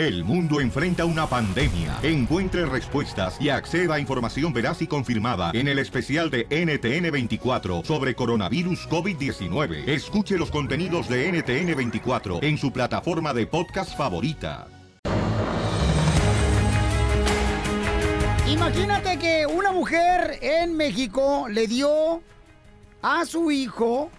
[0.00, 1.98] El mundo enfrenta una pandemia.
[2.02, 8.14] Encuentre respuestas y acceda a información veraz y confirmada en el especial de NTN24 sobre
[8.14, 9.86] coronavirus COVID-19.
[9.86, 14.68] Escuche los contenidos de NTN24 en su plataforma de podcast favorita.
[18.48, 22.22] Imagínate que una mujer en México le dio
[23.02, 24.10] a su hijo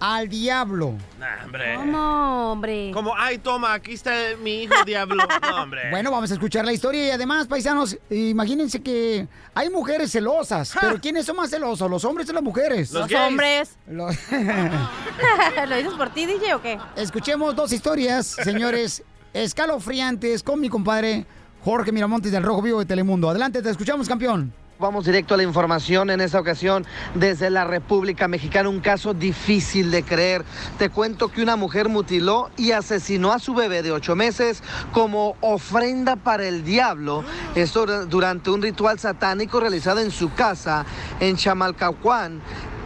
[0.00, 0.94] al diablo.
[1.18, 1.74] Nah, hombre.
[1.76, 2.90] ¿Cómo, hombre?
[2.92, 4.12] Como, ay, toma, aquí está
[4.42, 5.16] mi hijo diablo.
[5.16, 5.82] No, hombre.
[5.90, 11.00] Bueno, vamos a escuchar la historia y además, paisanos, imagínense que hay mujeres celosas, pero
[11.00, 12.90] ¿quiénes son más celosos, los hombres o las mujeres?
[12.92, 13.76] Los, hombres.
[13.86, 14.16] Los-
[15.68, 16.78] ¿Lo dices por ti, DJ, o qué?
[16.96, 19.02] Escuchemos dos historias, señores,
[19.32, 21.26] escalofriantes con mi compadre
[21.64, 23.30] Jorge Miramontes del Rojo Vivo de Telemundo.
[23.30, 24.52] Adelante, te escuchamos, campeón.
[24.80, 29.92] Vamos directo a la información en esta ocasión desde la República Mexicana, un caso difícil
[29.92, 30.44] de creer.
[30.78, 35.36] Te cuento que una mujer mutiló y asesinó a su bebé de ocho meses como
[35.40, 37.22] ofrenda para el diablo.
[37.54, 40.84] Esto dur- durante un ritual satánico realizado en su casa
[41.20, 42.42] en Chamalcahuán.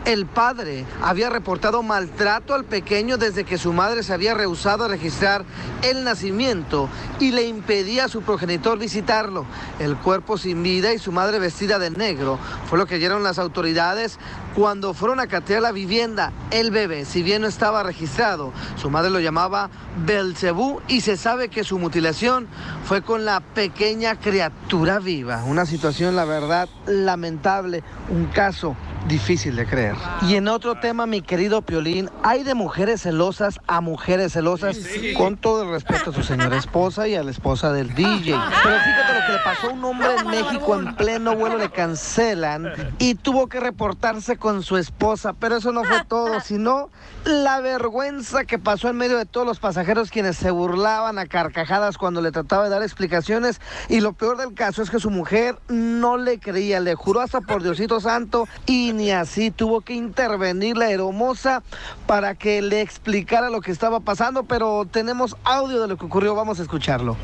[0.08, 4.88] El padre había reportado maltrato al pequeño desde que su madre se había rehusado a
[4.88, 5.44] registrar
[5.82, 6.88] el nacimiento
[7.20, 9.44] y le impedía a su progenitor visitarlo.
[9.78, 12.38] El cuerpo sin vida y su madre vestida de negro
[12.70, 14.18] fue lo que dieron las autoridades
[14.54, 16.32] cuando fueron a catear la vivienda.
[16.52, 19.68] El bebé, si bien no estaba registrado, su madre lo llamaba
[20.06, 22.48] Belcebú y se sabe que su mutilación
[22.86, 25.44] fue con la pequeña criatura viva.
[25.44, 28.74] Una situación, la verdad, lamentable, un caso
[29.06, 29.94] difícil de creer.
[30.22, 34.78] Y en otro tema, mi querido Piolín, hay de mujeres celosas a mujeres celosas,
[35.16, 38.34] con todo el respeto a su señora esposa y a la esposa del DJ.
[38.62, 41.70] Pero fíjate lo que le pasó a un hombre en México en pleno vuelo, le
[41.70, 45.32] cancelan y tuvo que reportarse con su esposa.
[45.32, 46.90] Pero eso no fue todo, sino
[47.24, 51.98] la vergüenza que pasó en medio de todos los pasajeros quienes se burlaban a carcajadas
[51.98, 53.60] cuando le trataba de dar explicaciones.
[53.88, 57.40] Y lo peor del caso es que su mujer no le creía, le juró hasta
[57.40, 61.62] por Diosito Santo y ni así tuvo que intervenir la hermosa
[62.06, 64.44] para que le explicara lo que estaba pasando.
[64.44, 67.16] Pero tenemos audio de lo que ocurrió, vamos a escucharlo.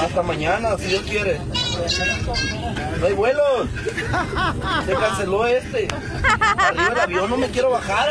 [0.00, 1.40] Hasta mañana, si Dios quiere.
[3.00, 3.68] No hay vuelos.
[4.86, 5.88] Se canceló este.
[6.58, 8.08] Arriba el avión, no me quiero bajar.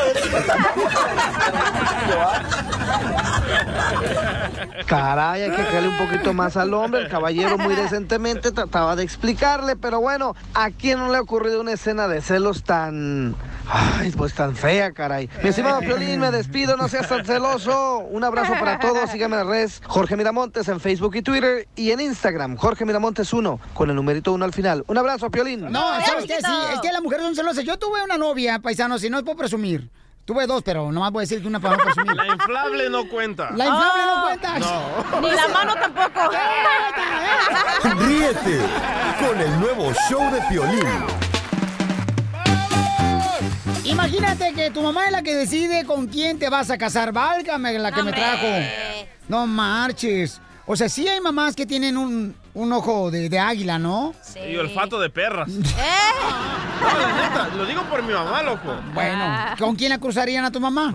[4.85, 7.01] Caray, hay que creerle un poquito más al hombre.
[7.01, 11.61] El caballero muy decentemente trataba de explicarle, pero bueno, ¿a quién no le ha ocurrido
[11.61, 13.35] una escena de celos tan...
[13.73, 15.29] Ay, pues tan fea, caray.
[15.41, 17.99] Mi estimado Piolín, me despido, no seas tan celoso.
[17.99, 22.01] Un abrazo para todos, síganme en redes Jorge Miramontes en Facebook y Twitter y en
[22.01, 24.83] Instagram, Jorge Miramontes 1, con el numerito 1 al final.
[24.87, 25.71] Un abrazo, Piolín.
[25.71, 26.41] No, ¿sabes qué?
[26.41, 27.63] Sí, es que las mujeres son celosas.
[27.63, 29.89] Yo tuve una novia, paisanos, y no es por presumir.
[30.25, 32.15] Tuve dos, pero nomás voy a decir que una para no presumir.
[32.15, 33.51] La inflable no cuenta.
[33.51, 34.59] La inflable no cuenta.
[34.59, 35.21] No.
[35.21, 36.29] Ni la mano tampoco.
[38.05, 38.59] Ríete
[39.25, 41.30] con el nuevo show de Piolín.
[43.85, 47.11] Imagínate que tu mamá es la que decide con quién te vas a casar.
[47.11, 48.47] Válgame la que me trajo.
[49.27, 50.39] No marches.
[50.67, 54.13] O sea, sí hay mamás que tienen un, un ojo de, de águila, ¿no?
[54.47, 55.49] Y olfato de perras.
[56.81, 58.73] No, la neta, lo digo por mi mamá, loco.
[58.95, 59.23] Bueno,
[59.59, 60.91] ¿con quién la cruzarían a tu mamá?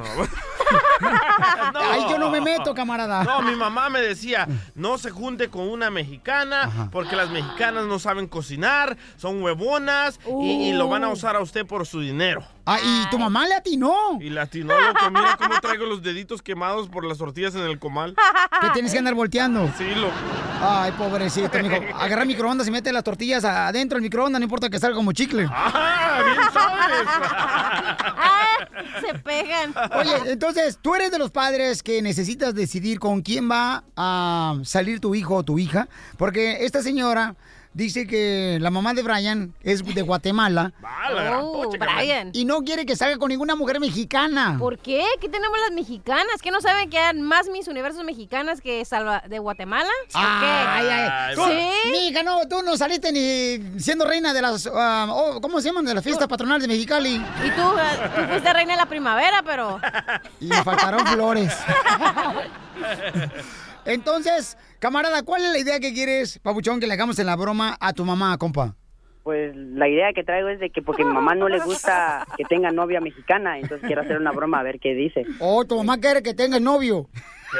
[1.90, 3.24] Ahí yo no me meto, camarada.
[3.24, 7.98] No, mi mamá me decía, no se junte con una mexicana porque las mexicanas no
[7.98, 12.44] saben cocinar, son huevonas y, y lo van a usar a usted por su dinero.
[12.68, 14.18] Ah, y tu mamá le atinó.
[14.20, 18.16] Y latino, loco, mira cómo traigo los deditos quemados por las tortillas en el comal.
[18.60, 19.70] Que tienes que andar volteando.
[19.78, 20.12] Sí, loco.
[20.60, 21.76] Ay, pobrecito, mijo.
[21.96, 25.12] Agarra el microondas y mete las tortillas adentro del microondas, no importa que salga como
[25.12, 25.46] chicle.
[25.48, 27.06] ¡Ah, bien sabes!
[29.06, 29.74] Se pegan.
[29.94, 35.00] Oye, entonces, tú eres de los padres que necesitas decidir con quién va a salir
[35.00, 37.36] tu hijo o tu hija, porque esta señora
[37.76, 40.72] dice que la mamá de Brian es de Guatemala.
[41.38, 42.30] Oh, Brian.
[42.32, 44.56] Y no quiere que salga con ninguna mujer mexicana.
[44.58, 45.04] ¿Por qué?
[45.20, 46.40] ¿Qué tenemos las mexicanas?
[46.42, 49.88] ¿Que no saben que hay más mis universos mexicanas que Salva de Guatemala?
[49.88, 50.92] ¿O Ay, qué?
[50.92, 51.90] ay, Tú, ¿Sí?
[51.90, 55.84] Mija, no, tú no saliste ni siendo reina de las, ah, oh, ¿cómo se llaman?
[55.84, 57.14] De las fiestas patronales de Mexicali.
[57.16, 59.80] Y tú, eh, tú fuiste reina de la primavera, pero...
[60.40, 61.52] Y me faltaron flores.
[63.86, 67.76] Entonces, camarada, ¿cuál es la idea que quieres, papuchón, que le hagamos en la broma
[67.80, 68.74] a tu mamá, compa?
[69.22, 72.24] Pues la idea que traigo es de que porque a mi mamá no le gusta
[72.36, 75.24] que tenga novia mexicana, entonces quiero hacer una broma a ver qué dice.
[75.40, 77.08] Oh, tu mamá quiere que tengas novio.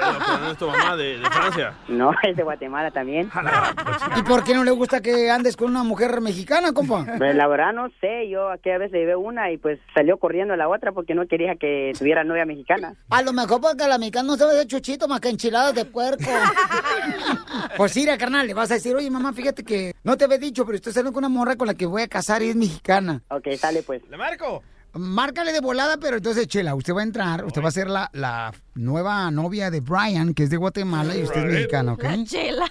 [0.01, 1.75] No es tu mamá de, de Francia.
[1.89, 3.31] No, es de Guatemala también.
[4.17, 7.07] ¿Y por qué no le gusta que andes con una mujer mexicana, compa?
[7.19, 10.57] Pues la verdad no sé, yo aquella vez le llevé una y pues salió corriendo
[10.57, 12.95] la otra porque no quería que tuviera novia mexicana.
[13.11, 16.25] A lo mejor porque la mexicana no sabe de chuchito más que enchiladas de puerco.
[17.77, 20.65] pues mira, carnal, le vas a decir, oye, mamá, fíjate que no te había dicho,
[20.65, 23.23] pero estoy saliendo con una morra con la que voy a casar y es mexicana.
[23.31, 24.03] Ok, sale pues.
[24.09, 24.63] ¿Le marco?
[24.99, 28.11] Márcale de volada, pero entonces, Chela, usted va a entrar, usted va a ser la,
[28.13, 32.03] la nueva novia de Brian, que es de Guatemala y usted es mexicana, ¿ok?
[32.03, 32.67] La chela.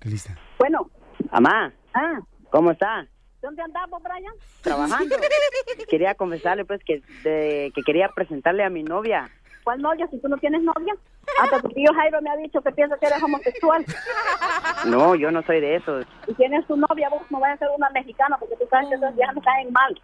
[0.00, 0.36] ¿Qué lista?
[0.58, 0.90] Bueno,
[1.32, 2.18] Mamá, ah,
[2.50, 3.06] ¿cómo está?
[3.42, 4.32] ¿dónde andamos, Brian?
[4.62, 5.16] Trabajando.
[5.90, 9.30] quería confesarle pues que, de- que quería presentarle a mi novia.
[9.64, 10.94] ¿Cuál novia si tú no tienes novia?
[11.40, 13.84] Hasta tu tío Jairo me ha dicho que piensa que eres homosexual.
[14.86, 16.06] No, yo no soy de esos.
[16.26, 18.94] Y tienes tu novia, vos no vayas a ser una mexicana porque tú sabes que
[18.96, 20.00] esas viejas me caen mal.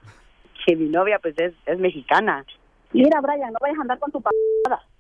[0.65, 2.45] Que mi novia pues es, es mexicana.
[2.93, 4.31] Mira, Brian, no vayas a andar con tu p***,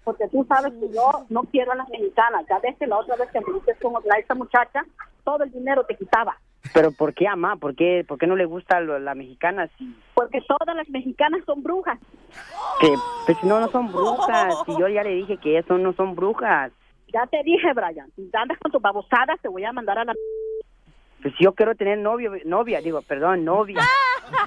[0.05, 2.45] porque tú sabes que yo no quiero a las mexicanas.
[2.49, 4.85] Ya ves que la otra vez que me dices con la- esta muchacha,
[5.25, 6.37] todo el dinero te quitaba.
[6.75, 7.57] Pero ¿por qué, mamá?
[7.57, 9.69] ¿Por qué, por qué no le gusta lo- la mexicana?
[9.79, 11.99] Si, Porque todas las mexicanas son brujas.
[12.81, 12.95] que,
[13.27, 14.55] pues no, no son brujas.
[14.67, 16.71] Si yo ya le dije que eso no son brujas.
[17.13, 20.15] Ya te dije, Brian, si andas con tus babosadas, te voy a mandar a la...
[21.23, 23.81] Pues yo quiero tener novio, novia, digo, perdón, novia.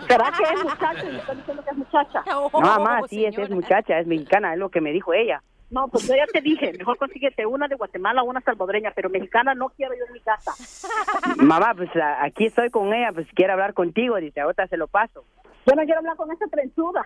[0.07, 1.03] ¿Será que es muchacha?
[1.03, 2.23] Y me está diciendo que es muchacha.
[2.25, 5.43] No, mamá, sí, es, es muchacha, es mexicana, es lo que me dijo ella.
[5.73, 9.09] No, pues yo ya te dije, mejor consíguete una de Guatemala o una salvadoreña, pero
[9.09, 10.53] mexicana no quiero yo en mi casa.
[11.37, 11.89] Mamá, pues
[12.19, 15.25] aquí estoy con ella, pues quiere hablar contigo, dice, ahorita se lo paso.
[15.65, 17.03] Yo no quiero hablar con esa trenzuda.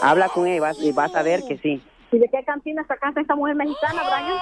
[0.00, 1.82] Habla con ella y vas, y vas a ver que sí.
[2.12, 4.38] ¿Y de qué cantina sacaste esta mujer mexicana, Brian?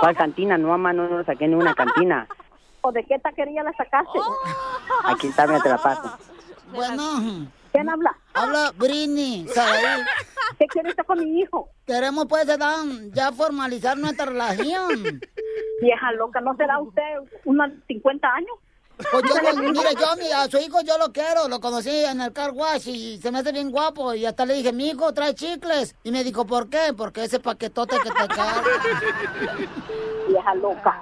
[0.00, 0.58] ¿Cuál cantina?
[0.58, 2.26] No, mamá, no, no saqué ni una cantina.
[2.82, 4.18] ¿O de qué taquería la sacaste?
[5.04, 6.18] Aquí está, mira, te la paso.
[6.74, 8.16] Bueno, ¿Quién habla?
[8.34, 10.04] habla Britney, Saraí.
[10.60, 11.68] ¿Qué quiere usted con mi hijo?
[11.84, 15.20] Queremos pues Dan, ya formalizar nuestra relación.
[15.82, 17.02] Vieja loca, ¿no será usted
[17.44, 18.56] unos 50 años?
[19.10, 19.34] Pues yo,
[19.72, 22.86] mire, yo mi- a su hijo yo lo quiero, lo conocí en el car wash
[22.88, 25.96] y se me hace bien guapo y hasta le dije, mi hijo trae chicles.
[26.04, 26.94] Y me dijo, ¿por qué?
[26.96, 28.62] Porque ese paquetote que te cae.
[30.28, 30.96] Vieja loca.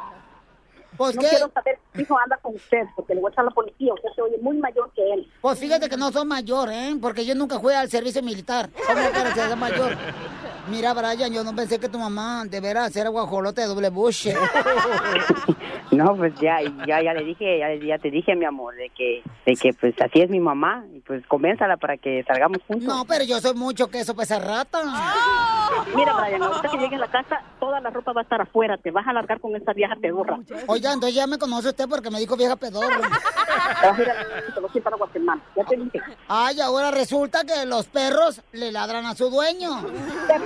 [0.96, 3.32] Pues no qué, quiero saber si mi hijo anda con usted, porque le voy a
[3.32, 3.94] echar a la policía.
[3.94, 5.30] Usted se oye muy mayor que él.
[5.40, 6.96] pues fíjate que no soy mayor, ¿eh?
[7.00, 8.68] Porque yo nunca fui al servicio militar.
[8.86, 9.96] ¿Cómo quieres ser mayor?
[10.69, 14.29] Mira, Brian, yo no pensé que tu mamá de veras era guajolote de doble bush.
[15.93, 19.23] No, pues ya, ya, ya le dije, ya, ya te dije, mi amor, de que,
[19.44, 22.88] de que pues así es mi mamá, y pues convénzala para que salgamos juntos.
[22.88, 24.79] No, pero yo soy mucho queso esa rata.
[25.94, 28.79] Mira, Brian, ahorita que llegue a la casa, toda la ropa va a estar afuera.
[28.79, 30.38] Te vas a largar con esa vieja pedorra.
[30.67, 32.99] Oiga, entonces ya me conoce usted porque me dijo vieja pedorra.
[33.81, 35.43] Te vas a ir a te lo para Guatemala.
[35.56, 36.00] Ya te dije.
[36.29, 39.82] Ay, ahora resulta que los perros le ladran a su dueño.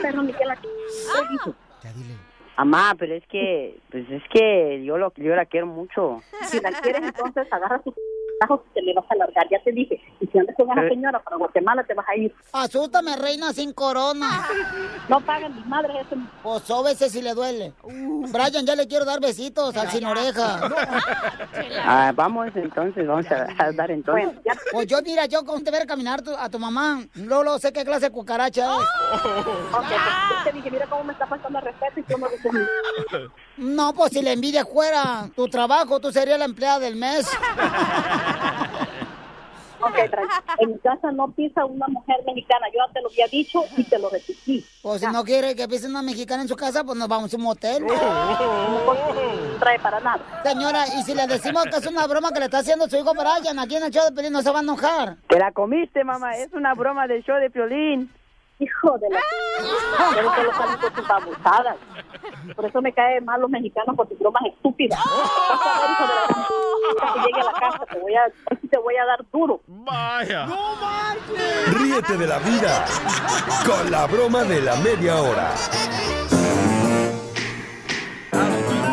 [0.07, 0.55] ¿Qué perro ni qué la...
[0.55, 0.69] ¿Qué
[1.33, 1.55] dijo?
[2.57, 6.23] Mamá, pero es que, pues es que yo lo, yo la quiero mucho.
[6.45, 7.93] Si la quieres, entonces agarra tus
[8.41, 9.47] tajos y te le vas a largar.
[9.51, 10.01] Ya te dije.
[10.21, 12.35] Y si andas con esa señora para Guatemala, te vas a ir.
[12.53, 14.47] Asústame, reina sin corona.
[15.09, 16.17] No pagan mis madres eso.
[16.43, 17.73] Pues sóbese si le duele.
[17.85, 20.61] Brian, ya le quiero dar besitos al sin oreja.
[21.89, 24.25] Ah, vamos entonces, vamos a, a dar entonces.
[24.27, 27.59] Bueno, ya Pues yo, mira, yo con te ver caminar tu- a tu mamá, Lolo,
[27.59, 28.81] sé qué clase de cucaracha es.
[28.81, 28.83] Ok,
[29.73, 32.53] pues, yo te dije, mira cómo me está faltando el respeto y no dices
[33.57, 37.27] No, pues si la envidia fuera tu trabajo, tú serías la empleada del mes.
[39.79, 40.43] Ok, tranquilo.
[40.59, 42.67] En mi casa no pisa una mujer mexicana.
[42.73, 44.65] Yo ya te lo había dicho y te lo repetí.
[44.83, 47.37] Pues si no quiere que pise una mexicana en su casa, pues nos vamos a
[47.37, 47.85] un motel.
[47.85, 47.95] No
[49.61, 50.43] trae para nada.
[50.45, 53.13] Señora, y si le decimos que es una broma que le está haciendo su hijo
[53.13, 55.17] Brian aquí en el show de Pelín, no se va a enojar.
[55.29, 58.11] Te la comiste, mamá, es una broma del show de Piolín.
[58.59, 59.21] Hijo de la...
[60.15, 61.77] Pero que lo salen con tus babosadas.
[62.55, 64.99] Por eso me caen mal los mexicanos por tus bromas estúpidas.
[64.99, 66.23] Vas a ver, hijo de la...
[67.03, 68.33] Hasta que llegue a la casa, te voy a,
[68.71, 69.61] te voy a dar duro.
[69.67, 70.47] Vaya.
[71.67, 72.85] Ríete de la vida
[73.67, 75.53] con la broma de la media hora.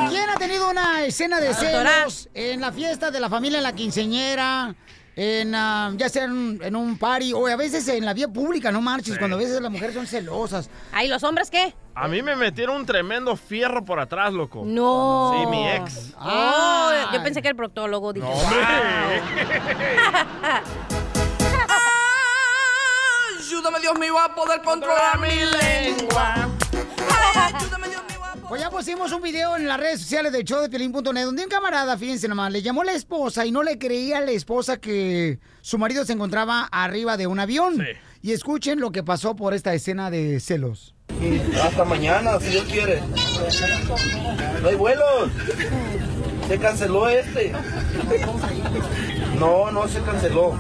[0.10, 3.74] ¿Quién ha tenido una escena de celos en la fiesta de la familia, en la
[3.74, 4.76] quinceñera?
[5.16, 8.28] En, ah, ya sea en un, en un party o a veces en la vía
[8.28, 10.72] pública, no marches, cuando a veces las mujeres son celosas.
[10.92, 11.76] Ay, ¿los hombres qué?
[11.96, 14.64] A mí me metieron un tremendo fierro por atrás, loco.
[14.66, 15.36] No.
[15.40, 16.14] Sí, mi ex.
[16.20, 18.26] Oh, yo pensé que el proctólogo dije.
[18.26, 18.60] No, hombre.
[23.40, 26.50] Ayúdame, Dios mío, a poder controlar mi lengua.
[27.54, 27.88] Ayúdame,
[28.50, 31.50] Pues ya pusimos un video en las redes sociales del show de Piolín.net donde un
[31.50, 34.78] camarada, fíjense nomás, le llamó a la esposa y no le creía a la esposa
[34.78, 37.78] que su marido se encontraba arriba de un avión.
[37.78, 37.84] Sí.
[38.22, 40.94] Y escuchen lo que pasó por esta escena de celos.
[41.62, 43.02] Hasta mañana, si Dios quiere.
[44.62, 45.32] No hay vuelos.
[46.48, 47.54] Se canceló este.
[49.40, 50.54] No, no se canceló.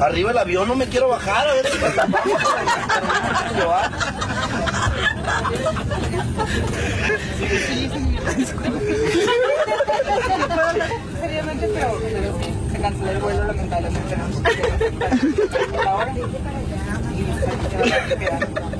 [0.00, 1.48] Arriba el avión, no me quiero bajar.
[1.48, 1.78] A ver si
[11.20, 14.16] Seriamente, pero, pero sí, se canceló el vuelo lamentablemente.
[17.76, 18.76] No sé qué ahora.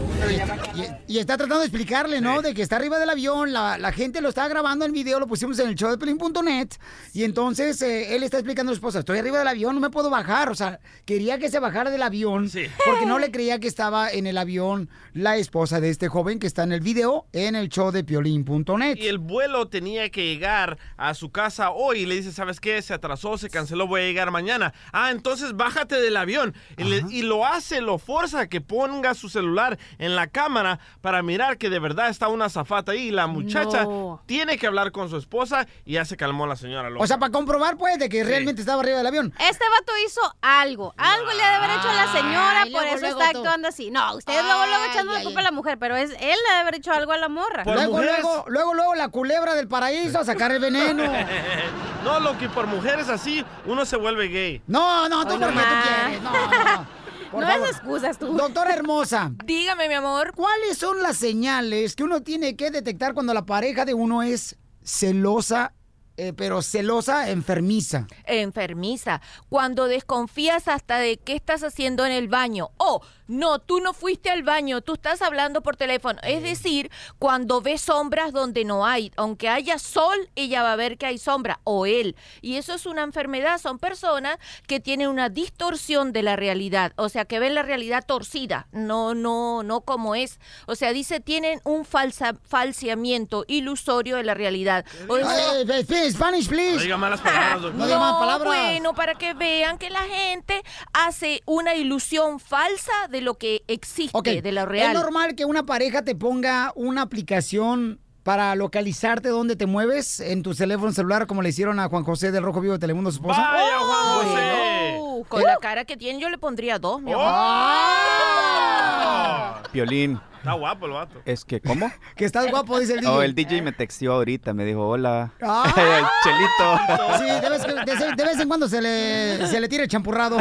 [1.08, 2.42] Y, y está tratando de explicarle, ¿no?
[2.42, 5.26] De que está arriba del avión, la, la gente lo está grabando en video, lo
[5.26, 6.68] pusimos en el show de Pelín.net.
[7.14, 9.90] Y entonces eh, él está explicando a su esposa, estoy arriba del avión, no me
[9.90, 10.50] puedo bajar.
[10.50, 12.50] O sea, quería que se bajara del avión
[12.84, 16.46] porque no le creía que estaba en el avión la esposa de este joven que
[16.46, 18.96] está en el video en el show de Piolín.net.
[18.98, 22.00] Y el vuelo tenía que llegar a su casa hoy.
[22.00, 22.82] Y le dice, ¿sabes qué?
[22.82, 24.74] Se atrasó, se canceló, voy a llegar mañana.
[24.92, 26.54] Ah, entonces bájate del avión.
[26.76, 30.78] Y, le- y lo hace, lo forza a que ponga su celular en la cámara
[31.00, 33.08] para mirar que de verdad está una zafata ahí.
[33.08, 34.22] Y la muchacha No.
[34.26, 36.90] tiene que hablar con su esposa y ya se calmó la señora.
[36.90, 37.02] loca.
[37.02, 39.32] O sea, para comprobar, pues, de que realmente estaba arriba del avión.
[39.40, 40.94] Este vato hizo algo.
[40.96, 43.32] Algo le ha de haber hecho a la señora, Ay, por luego, eso luego está
[43.32, 43.38] tú.
[43.38, 43.90] actuando así.
[43.90, 46.18] No, ustedes luego, luego Ay, echando la ay, culpa a la mujer, pero es él
[46.20, 47.64] le ha de haber hecho algo a la morra.
[47.64, 51.04] Luego, luego, luego, luego, la culebra del paraíso a sacar el veneno.
[52.04, 54.62] no, lo que por mujeres así, uno se vuelve gay.
[54.66, 56.22] No, no, tú porque tú quieres.
[56.22, 56.86] No, no, no.
[57.30, 57.68] Por No favor.
[57.68, 58.26] es excusas tú.
[58.36, 59.32] Doctora hermosa.
[59.44, 60.32] Dígame, mi amor.
[60.34, 64.56] ¿Cuáles son las señales que uno tiene que detectar cuando la pareja de uno es
[64.82, 65.72] celosa,
[66.16, 68.06] eh, pero celosa enfermiza?
[68.24, 69.20] Enfermiza.
[69.48, 72.70] Cuando desconfías hasta de qué estás haciendo en el baño.
[72.78, 76.18] O, no, tú no fuiste al baño, tú estás hablando por teléfono.
[76.22, 79.12] Es decir, cuando ves sombras donde no hay.
[79.16, 81.60] Aunque haya sol, ella va a ver que hay sombra.
[81.64, 82.16] O él.
[82.40, 83.58] Y eso es una enfermedad.
[83.58, 86.92] Son personas que tienen una distorsión de la realidad.
[86.96, 88.68] O sea, que ven la realidad torcida.
[88.72, 90.38] No, no, no como es.
[90.66, 94.84] O sea, dice, tienen un falsa, falseamiento ilusorio de la realidad.
[95.08, 96.76] O eso- Ay, eh, eh, Spanish, please.
[96.76, 97.74] No diga malas palabras, doctor.
[97.74, 98.46] No diga malas palabras.
[98.46, 104.40] bueno, para que vean que la gente hace una ilusión falsa de lo que existe,
[104.42, 104.96] de lo real.
[104.96, 110.42] ¿Es normal que una pareja te ponga una aplicación para localizarte dónde te mueves en
[110.42, 113.18] tu teléfono celular como le hicieron a Juan José del Rojo Vivo de Telemundo, su
[113.18, 113.40] esposa?
[113.40, 114.32] Vaya, Juan Oh, José.
[114.32, 117.24] bueno, con la cara que tiene yo le pondría dos, mi amor.
[117.28, 119.62] ¡Ah!
[119.72, 121.22] Piolín, Está guapo el vato.
[121.24, 121.90] es que, ¿cómo?
[122.16, 123.10] Que estás guapo, dice el DJ.
[123.12, 125.32] Oh, el DJ me texteó ahorita, me dijo, hola.
[125.42, 125.64] Ah.
[125.76, 127.18] El Chelito.
[127.18, 129.88] Sí, de vez, de vez- de vez en cuando se le, se le tira el
[129.88, 130.38] champurrado.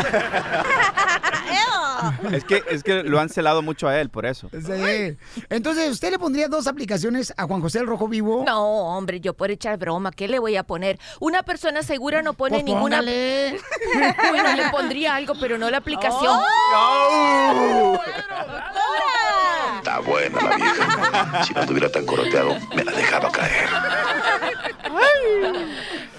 [2.31, 4.49] Es que, es que lo han celado mucho a él, por eso.
[4.51, 5.17] Sí.
[5.49, 8.43] Entonces, ¿usted le pondría dos aplicaciones a Juan José el Rojo Vivo?
[8.45, 10.99] No, hombre, yo por echar broma, ¿qué le voy a poner?
[11.19, 12.97] Una persona segura no pone Pues ninguna.
[13.01, 16.39] bueno, le pondría algo, pero no la aplicación.
[19.95, 21.43] Está buena la vieja.
[21.45, 23.69] Si no estuviera tan coroteado, me la dejaba caer.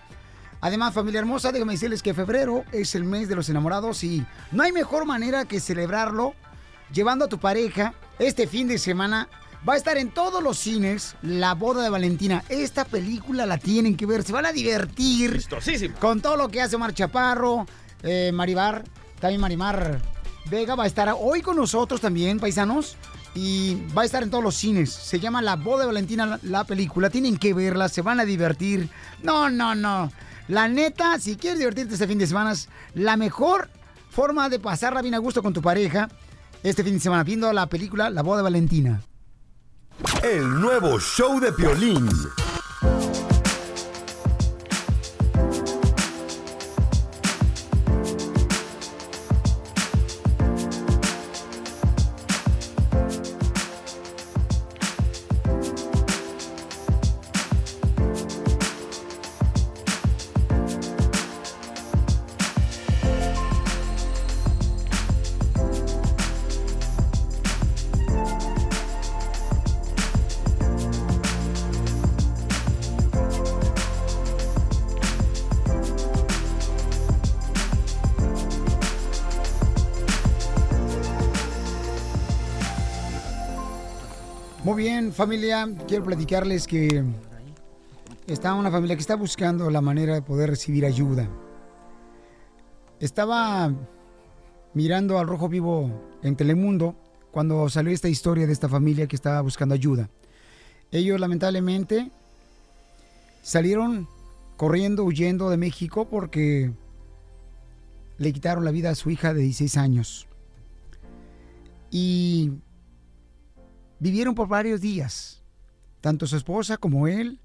[0.60, 4.64] Además, familia hermosa, déjame decirles que febrero es el mes de los enamorados y no
[4.64, 6.34] hay mejor manera que celebrarlo
[6.92, 9.30] llevando a tu pareja este fin de semana.
[9.68, 12.44] Va a estar en todos los cines La Boda de Valentina.
[12.50, 15.96] Esta película la tienen que ver, se van a divertir Vistosísimo.
[16.00, 17.68] con todo lo que hace Omar Chaparro,
[18.02, 18.84] eh, Maribar,
[19.20, 20.02] también Marimar
[20.50, 22.98] Vega va a estar hoy con nosotros también, paisanos.
[23.34, 24.92] Y va a estar en todos los cines.
[24.92, 27.10] Se llama La Boda de Valentina, la, la película.
[27.10, 28.90] Tienen que verla, se van a divertir.
[29.24, 30.12] No, no, no.
[30.50, 32.54] La neta, si quieres divertirte este fin de semana,
[32.94, 33.70] la mejor
[34.10, 36.10] forma de pasarla bien a gusto con tu pareja
[36.62, 39.02] este fin de semana, viendo la película La Boda de Valentina.
[40.24, 42.10] El nuevo show de Piolín.
[85.22, 87.04] Familia, quiero platicarles que
[88.26, 91.30] está una familia que está buscando la manera de poder recibir ayuda.
[93.00, 93.72] Estaba
[94.74, 95.92] mirando al Rojo Vivo
[96.24, 96.96] en Telemundo
[97.30, 100.10] cuando salió esta historia de esta familia que estaba buscando ayuda.
[100.92, 102.10] Ellos lamentablemente
[103.44, 104.08] salieron
[104.58, 106.72] corriendo, huyendo de México porque
[108.18, 110.28] le quitaron la vida a su hija de 16 años.
[111.92, 112.54] Y
[114.02, 115.44] vivieron por varios días,
[116.02, 117.40] tanto su esposa como él,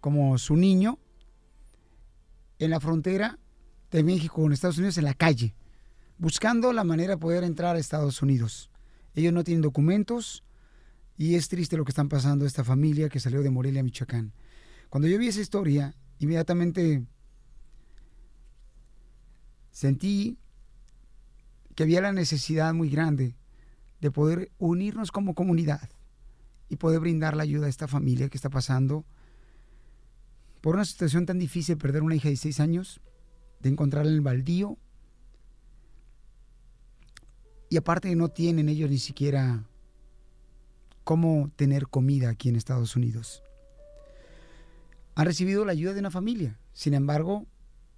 [0.00, 0.98] como su niño,
[2.58, 3.38] en la frontera
[3.90, 5.54] de México con Estados Unidos, en la calle,
[6.18, 8.70] buscando la manera de poder entrar a Estados Unidos.
[9.14, 10.44] Ellos no tienen documentos
[11.16, 14.34] y es triste lo que están pasando esta familia que salió de Morelia, Michoacán.
[14.90, 17.06] Cuando yo vi esa historia, inmediatamente
[19.70, 20.36] sentí
[21.74, 23.34] que había la necesidad muy grande
[24.00, 25.88] de poder unirnos como comunidad
[26.68, 29.04] y poder brindar la ayuda a esta familia que está pasando
[30.60, 33.00] por una situación tan difícil, perder una hija de 16 años,
[33.60, 34.78] de encontrarla en el baldío.
[37.68, 39.64] Y aparte no tienen ellos ni siquiera
[41.04, 43.42] cómo tener comida aquí en Estados Unidos.
[45.14, 46.58] Han recibido la ayuda de una familia.
[46.72, 47.46] Sin embargo,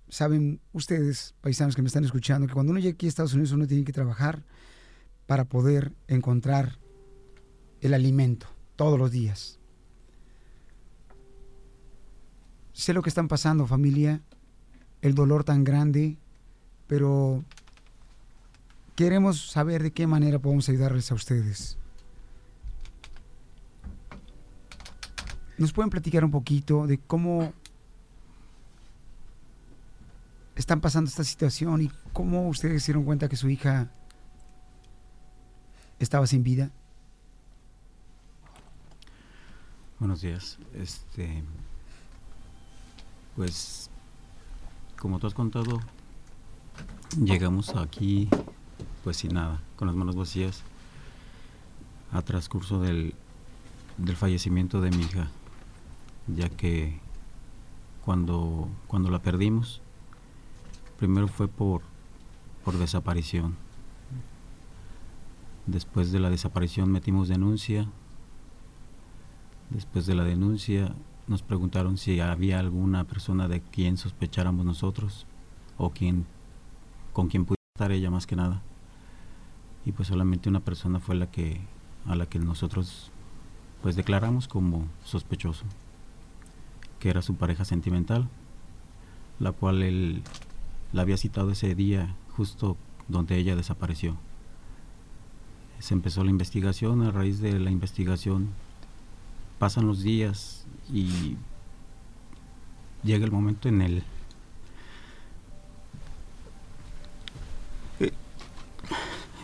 [0.09, 3.53] saben ustedes, paisanos que me están escuchando, que cuando uno llega aquí a Estados Unidos
[3.53, 4.45] uno tiene que trabajar
[5.29, 6.79] para poder encontrar
[7.83, 9.61] el alimento todos los días.
[12.73, 14.23] Sé lo que están pasando, familia,
[15.03, 16.17] el dolor tan grande,
[16.87, 17.45] pero
[18.97, 21.77] queremos saber de qué manera podemos ayudarles a ustedes.
[25.59, 27.53] ¿Nos pueden platicar un poquito de cómo
[30.57, 33.93] están pasando esta situación y cómo ustedes se dieron cuenta que su hija
[35.99, 36.71] estaba sin vida?
[39.99, 40.59] Buenos días.
[40.75, 41.43] Este,
[43.35, 43.91] pues,
[44.99, 45.81] como tú has contado,
[47.21, 48.29] llegamos aquí,
[49.03, 50.63] pues sin nada, con las manos vacías,
[52.13, 53.15] a transcurso del,
[53.97, 55.31] del fallecimiento de mi hija,
[56.29, 57.01] ya que
[58.05, 59.83] cuando, cuando la perdimos,
[60.99, 61.83] primero fue por,
[62.65, 63.57] por desaparición.
[65.69, 67.87] Después de la desaparición metimos denuncia.
[69.69, 70.95] Después de la denuncia
[71.27, 75.27] nos preguntaron si había alguna persona de quien sospecháramos nosotros
[75.77, 76.25] o quien,
[77.13, 78.63] con quien pudiera estar ella más que nada.
[79.85, 81.61] Y pues solamente una persona fue la que
[82.07, 83.11] a la que nosotros
[83.83, 85.67] pues declaramos como sospechoso,
[86.99, 88.27] que era su pareja sentimental,
[89.39, 90.23] la cual él
[90.95, 94.17] la había citado ese día justo donde ella desapareció
[95.79, 98.49] se empezó la investigación, a raíz de la investigación
[99.59, 101.37] pasan los días y
[103.03, 104.03] llega el momento en el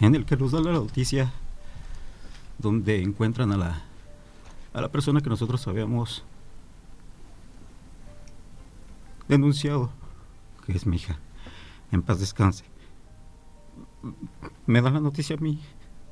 [0.01, 1.33] en el que nos da la noticia
[2.59, 3.83] donde encuentran a la
[4.73, 6.25] a la persona que nosotros habíamos
[9.29, 9.91] denunciado,
[10.67, 11.19] que es mi hija.
[11.93, 12.65] En paz descanse.
[14.67, 15.61] Me da la noticia a mí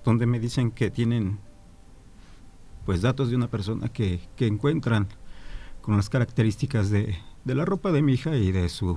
[0.04, 1.38] donde me dicen que tienen
[2.84, 5.08] pues datos de una persona que, que encuentran
[5.80, 8.96] con las características de, de, la ropa de mi hija y de su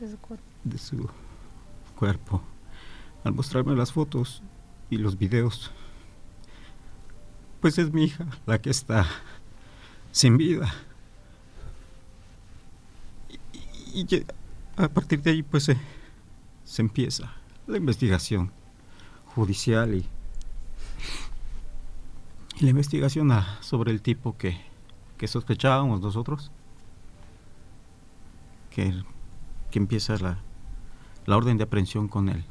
[0.00, 0.44] De su cuerpo.
[0.64, 1.10] de su
[1.96, 2.42] cuerpo.
[3.24, 4.42] Al mostrarme las fotos
[4.90, 5.72] y los videos,
[7.60, 9.06] pues es mi hija la que está
[10.12, 10.72] sin vida.
[13.28, 14.26] Y, y- y
[14.76, 15.76] a partir de ahí pues se,
[16.64, 17.32] se empieza
[17.66, 18.52] la investigación
[19.34, 20.06] judicial y,
[22.60, 24.60] la investigación sobre el tipo que,
[25.18, 26.52] que sospechábamos nosotros,
[28.70, 29.02] que,
[29.70, 30.38] que empieza la,
[31.26, 32.44] la orden de aprehensión con él.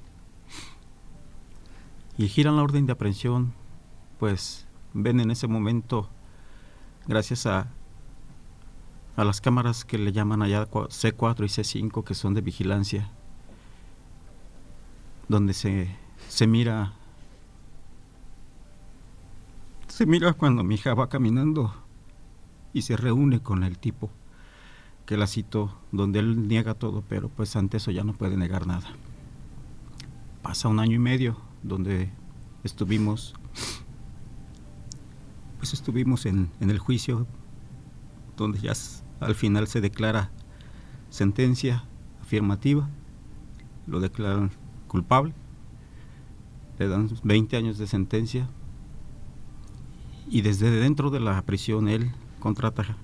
[2.18, 3.54] Y giran la orden de aprehensión,
[4.20, 6.10] pues ven en ese momento,
[7.08, 7.68] gracias a,
[9.16, 11.48] a las cámaras que le llaman allá cua- C4 y
[11.90, 13.10] C5, que son de vigilancia,
[15.28, 15.96] donde se,
[16.34, 16.94] se mira
[19.88, 21.72] se mira cuando mi hija va caminando
[22.74, 24.10] y se reúne con el tipo
[25.06, 28.66] que la citó, donde él niega todo, pero pues ante eso ya no puede negar
[28.66, 28.88] nada.
[30.42, 32.10] Pasa un año y medio donde
[32.64, 33.36] estuvimos,
[35.60, 37.28] pues estuvimos en, en el juicio,
[38.38, 38.74] donde ya
[39.20, 40.32] al final se declara
[41.12, 41.84] sentencia
[42.24, 42.90] afirmativa,
[43.86, 44.50] lo declaran
[44.88, 45.36] culpable,
[46.80, 48.50] le dan 20 años de sentencia
[50.30, 52.98] y desde dentro de la prisión él contrata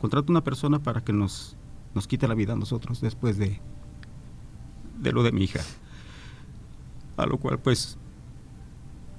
[0.00, 1.56] contrata una persona para que nos
[1.94, 3.60] nos quite la vida a nosotros después de
[5.00, 5.60] de lo de mi hija.
[7.16, 7.98] A lo cual pues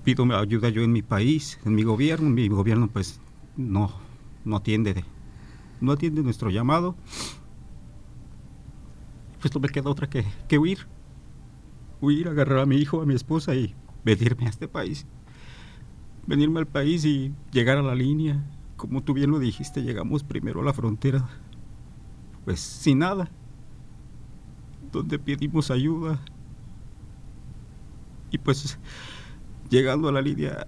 [0.03, 2.29] pido ayuda yo en mi país en mi gobierno.
[2.29, 3.19] Mi gobierno pues
[3.57, 3.91] no
[4.45, 5.05] no atiende de-
[5.81, 6.95] no atiende nuestro llamado.
[9.41, 10.87] Pues no me queda otra que, que huir
[12.01, 13.75] huir agarrar a mi hijo a mi esposa y
[14.15, 15.05] venirme a este país
[16.29, 18.45] venirme al país y llegar a la línea.
[18.77, 21.27] Como tú bien lo dijiste, llegamos primero a la frontera,
[22.45, 23.31] pues sin nada,
[24.91, 26.21] donde pedimos ayuda.
[28.29, 28.77] Y pues
[29.71, 30.67] llegando a la línea,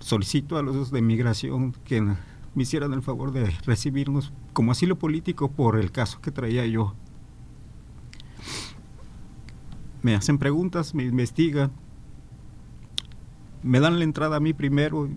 [0.00, 2.16] solicito a los de migración que me
[2.64, 6.96] hicieran el favor de recibirnos como asilo político por el caso que traía yo.
[10.02, 11.70] Me hacen preguntas, me investigan,
[13.62, 15.08] me dan la entrada a mí primero,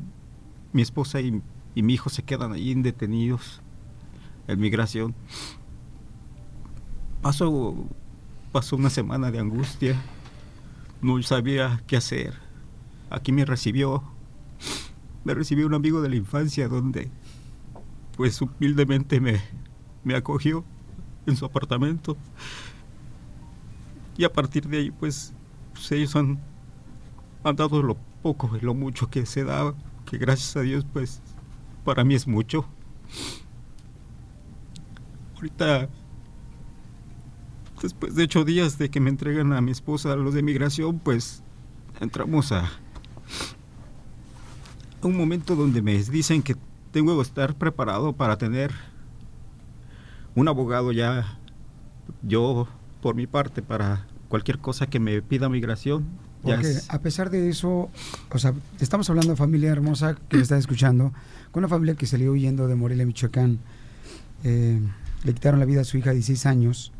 [0.72, 1.42] mi esposa y,
[1.76, 3.62] mi hijo se quedan ahí detenidos
[4.48, 5.16] en migración.
[7.22, 7.74] Pasó,
[8.52, 10.00] pasó una semana de angustia,
[11.02, 12.34] no sabía qué hacer.
[13.10, 14.04] Aquí me recibió,
[15.24, 17.10] me recibió un amigo de la infancia donde
[18.18, 19.42] pues humildemente me,
[20.04, 20.64] me acogió
[21.26, 22.18] en su apartamento.
[24.16, 25.34] Y a partir de ahí pues,
[25.74, 26.40] pues ellos han,
[27.44, 29.76] han dado lo poco y lo mucho que se da,
[30.10, 31.22] que gracias a Dios, pues,
[31.84, 32.66] para mí es mucho.
[35.36, 35.90] Ahorita,
[37.82, 41.44] después de ocho días de que me entregan a mi esposa los de migración, pues,
[42.00, 42.72] entramos a,
[45.02, 46.56] a un momento donde me dicen que
[46.92, 48.72] tengo que estar preparado para tener
[50.36, 51.38] un abogado ya,
[52.22, 52.68] yo,
[53.02, 56.06] por mi parte, para cualquier cosa que me pida migración.
[56.44, 57.90] Porque a pesar de eso,
[58.30, 61.14] o sea, estamos hablando de familia hermosa que me está escuchando,
[61.52, 63.60] con una familia que salió huyendo de Morelia, Michoacán.
[64.44, 64.82] Eh,
[65.24, 66.92] le quitaron la vida a su hija de 16 años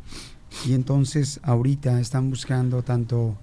[0.66, 3.36] y entonces ahorita están buscando tanto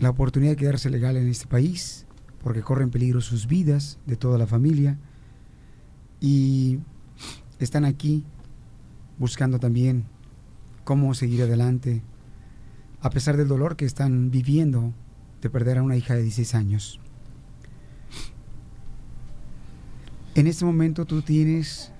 [0.00, 2.04] la oportunidad de quedarse legal en este país,
[2.42, 4.98] porque corren peligro sus vidas de toda la familia
[6.20, 6.78] y
[7.58, 8.24] están aquí
[9.18, 10.04] buscando también
[10.84, 12.02] cómo seguir adelante
[13.00, 14.92] a pesar del dolor que están viviendo
[15.40, 17.00] de perder a una hija de 16 años.
[20.34, 21.92] En este momento tú tienes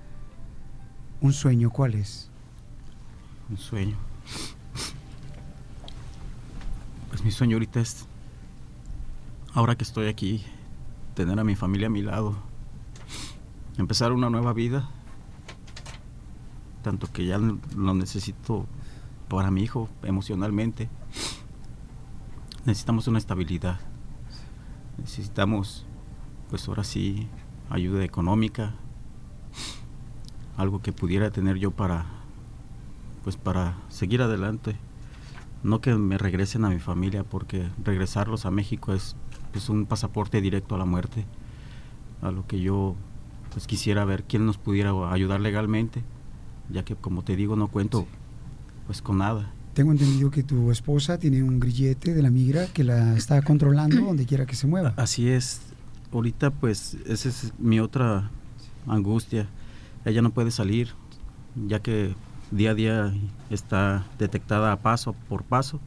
[1.21, 2.29] un sueño, ¿cuál es?
[3.49, 3.97] Un sueño.
[7.09, 8.05] Pues mi sueño ahorita es,
[9.53, 10.45] ahora que estoy aquí,
[11.15, 12.37] tener a mi familia a mi lado,
[13.77, 14.89] empezar una nueva vida,
[16.83, 18.67] tanto que ya lo necesito
[19.29, 20.89] para mi hijo emocionalmente.
[22.65, 23.79] Necesitamos una estabilidad,
[24.97, 25.85] necesitamos,
[26.49, 27.27] pues ahora sí,
[27.69, 28.73] ayuda económica,
[30.57, 32.05] algo que pudiera tener yo para
[33.23, 34.75] pues para seguir adelante.
[35.61, 39.15] No que me regresen a mi familia porque regresarlos a México es
[39.51, 41.25] pues un pasaporte directo a la muerte.
[42.21, 42.95] A lo que yo
[43.51, 46.03] pues quisiera ver quién nos pudiera ayudar legalmente
[46.69, 48.07] ya que como te digo no cuento
[48.89, 52.83] pues con nada Tengo entendido que tu esposa tiene un grillete de la migra que
[52.83, 54.95] la está controlando donde quiera que se mueva.
[54.97, 55.61] Así es.
[56.11, 58.31] Ahorita pues esa es mi otra
[58.87, 59.47] angustia.
[60.05, 60.95] Ella no puede salir
[61.67, 62.15] ya que
[62.49, 63.13] día a día
[63.51, 65.79] está detectada paso por paso.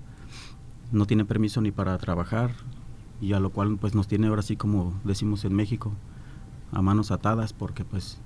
[0.92, 2.52] No tiene permiso ni para trabajar
[3.20, 5.90] y a lo cual pues nos tiene ahora sí como decimos en México
[6.70, 8.18] a manos atadas porque pues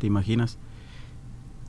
[0.00, 0.58] te imaginas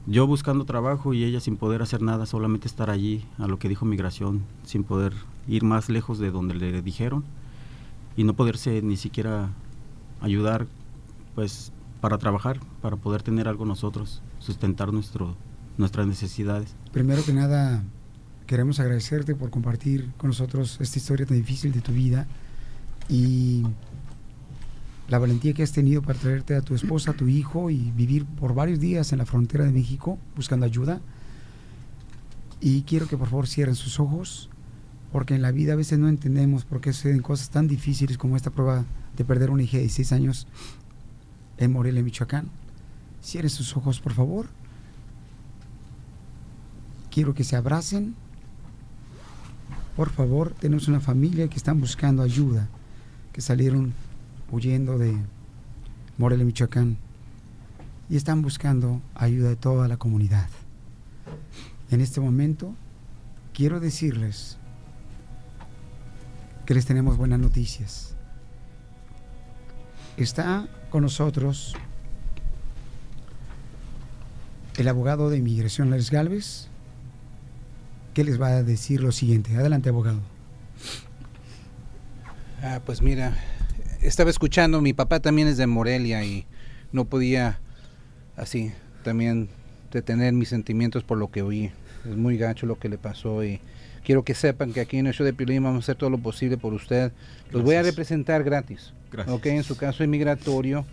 [0.08, 3.70] yo buscando trabajo y ella sin poder hacer nada, solamente estar allí, a lo que
[3.70, 5.14] dijo migración, sin poder
[5.48, 7.24] ir más lejos de donde le dijeron
[8.16, 9.50] y no poderse ni siquiera
[10.22, 10.68] ayudar
[11.34, 15.36] pues para trabajar, para poder tener algo nosotros, sustentar nuestro
[15.78, 16.74] nuestras necesidades.
[16.94, 17.84] Primero que nada,
[18.48, 22.28] queremos agradecerte por compartir con nosotros esta historia tan difícil de tu vida
[23.10, 23.64] y
[25.08, 28.26] la valentía que has tenido para traerte a tu esposa, a tu hijo y vivir
[28.26, 31.00] por varios días en la frontera de México buscando ayuda.
[32.60, 34.50] Y quiero que por favor cierren sus ojos,
[35.12, 38.36] porque en la vida a veces no entendemos por qué suceden cosas tan difíciles como
[38.36, 40.48] esta prueba de perder una hija de 16 años
[41.58, 42.50] en Morelia, Michoacán.
[43.24, 44.48] Cierren sus ojos, por favor.
[47.12, 48.16] Quiero que se abracen.
[49.96, 52.68] Por favor, tenemos una familia que están buscando ayuda,
[53.32, 53.94] que salieron
[54.52, 55.16] huyendo de
[56.18, 56.98] Morelia, Michoacán,
[58.10, 60.48] y están buscando ayuda de toda la comunidad.
[61.92, 62.74] En este momento,
[63.54, 64.58] quiero decirles
[66.66, 68.16] que les tenemos buenas noticias.
[70.18, 71.76] Está con nosotros
[74.78, 76.68] el abogado de inmigración, Lares Galvez,
[78.14, 79.56] que les va a decir lo siguiente.
[79.56, 80.22] Adelante, abogado.
[82.62, 83.38] Ah, pues mira,
[84.08, 86.46] estaba escuchando, mi papá también es de Morelia y
[86.92, 87.60] no podía
[88.36, 88.72] así
[89.04, 89.50] también
[89.92, 91.72] detener mis sentimientos por lo que oí.
[92.10, 93.60] Es muy gacho lo que le pasó y
[94.04, 96.20] quiero que sepan que aquí en el show de Piolín vamos a hacer todo lo
[96.20, 97.12] posible por usted.
[97.52, 98.94] Los voy a representar gratis.
[99.12, 99.36] Gracias.
[99.36, 100.86] Ok, en su caso inmigratorio.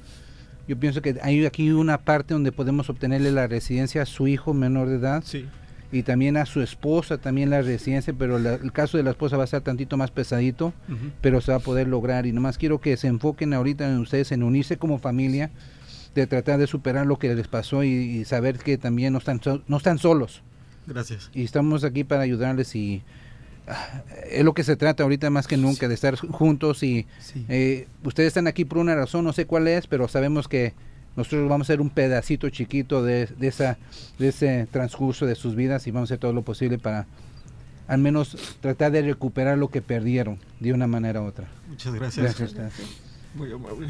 [0.68, 4.54] Yo pienso que hay aquí una parte donde podemos obtenerle la residencia a su hijo
[4.54, 5.22] menor de edad.
[5.24, 5.46] Sí.
[5.92, 9.36] Y también a su esposa también la residencia, pero la- el caso de la esposa
[9.36, 10.72] va a ser tantito más pesadito,
[11.20, 12.24] pero se va a poder lograr.
[12.26, 15.50] Y nomás quiero que se enfoquen ahorita en ustedes, en unirse como familia,
[16.14, 19.42] de tratar de superar lo que les pasó y, y saber que también no están,
[19.42, 20.42] so- no están solos.
[20.86, 21.30] Gracias.
[21.34, 23.02] Y estamos aquí para ayudarles y
[23.68, 27.06] ah, es lo que se trata ahorita más que nunca, de estar juntos y
[27.48, 30.74] eh, ustedes están aquí por una razón, no sé cuál es, pero sabemos que
[31.16, 33.78] nosotros vamos a ser un pedacito chiquito de, de esa,
[34.18, 37.06] de ese transcurso de sus vidas y vamos a hacer todo lo posible para
[37.86, 41.48] al menos tratar de recuperar lo que perdieron de una manera u otra.
[41.68, 42.24] Muchas gracias.
[42.24, 42.88] Gracias, gracias.
[43.34, 43.88] Muy amable.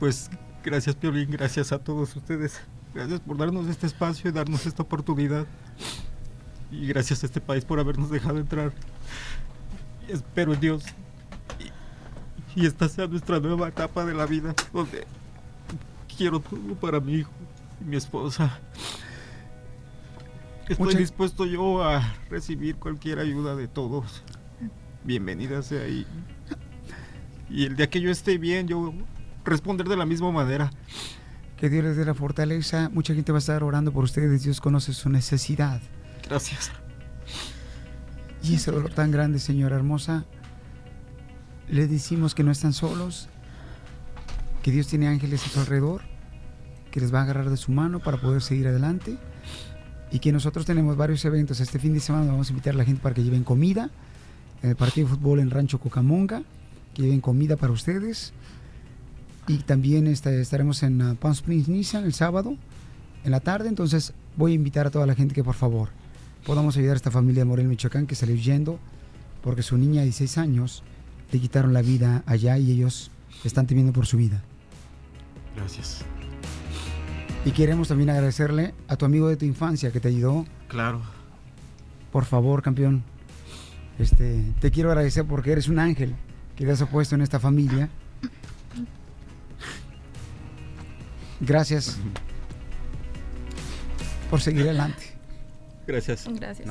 [0.00, 0.30] Pues
[0.64, 2.60] gracias Piolín, gracias a todos ustedes.
[2.94, 5.46] Gracias por darnos este espacio y darnos esta oportunidad.
[6.70, 8.72] Y gracias a este país por habernos dejado entrar.
[10.08, 10.84] Y espero en Dios.
[12.56, 15.06] Y, y esta sea nuestra nueva etapa de la vida, donde
[16.16, 17.30] quiero todo para mi hijo
[17.80, 18.58] y mi esposa.
[20.68, 24.22] Estoy Muchas- dispuesto yo a recibir cualquier ayuda de todos.
[25.04, 26.04] Bienvenida sea y,
[27.48, 28.92] y el día que yo esté bien, yo
[29.44, 30.70] responder de la misma manera.
[31.56, 32.90] Que Dios les dé la fortaleza.
[32.92, 34.42] Mucha gente va a estar orando por ustedes.
[34.42, 35.80] Dios conoce su necesidad.
[36.28, 36.72] Gracias.
[38.42, 40.24] Y ese dolor tan grande, señora hermosa,
[41.68, 43.28] le decimos que no están solos,
[44.66, 46.00] que Dios tiene ángeles a su alrededor,
[46.90, 49.16] que les va a agarrar de su mano para poder seguir adelante
[50.10, 51.60] y que nosotros tenemos varios eventos.
[51.60, 53.90] Este fin de semana vamos a invitar a la gente para que lleven comida,
[54.64, 56.42] en el partido de fútbol en Rancho Cocamonga,
[56.94, 58.32] que lleven comida para ustedes.
[59.46, 62.56] Y también este, estaremos en uh, Palm Springs Nissan el sábado
[63.22, 63.68] en la tarde.
[63.68, 65.90] Entonces voy a invitar a toda la gente que por favor
[66.44, 68.80] podamos ayudar a esta familia de Morel, Michoacán, que salió huyendo
[69.44, 70.82] porque su niña de 16 años
[71.30, 73.12] le quitaron la vida allá y ellos
[73.44, 74.42] están temiendo por su vida.
[75.56, 76.04] Gracias.
[77.44, 80.44] Y queremos también agradecerle a tu amigo de tu infancia que te ayudó.
[80.68, 81.00] Claro.
[82.12, 83.04] Por favor, campeón,
[83.98, 86.14] este, te quiero agradecer porque eres un ángel
[86.56, 87.88] que te has opuesto en esta familia.
[91.40, 91.98] Gracias
[94.30, 95.14] por seguir adelante.
[95.86, 96.26] Gracias.
[96.28, 96.68] Gracias.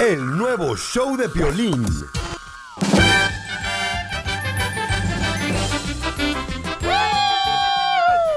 [0.00, 1.84] El nuevo show de Piolín.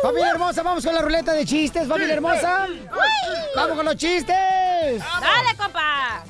[0.01, 2.67] Familia hermosa, vamos con la ruleta de chistes, familia hermosa.
[3.55, 4.35] Vamos con los chistes.
[4.99, 6.23] Dale, compa.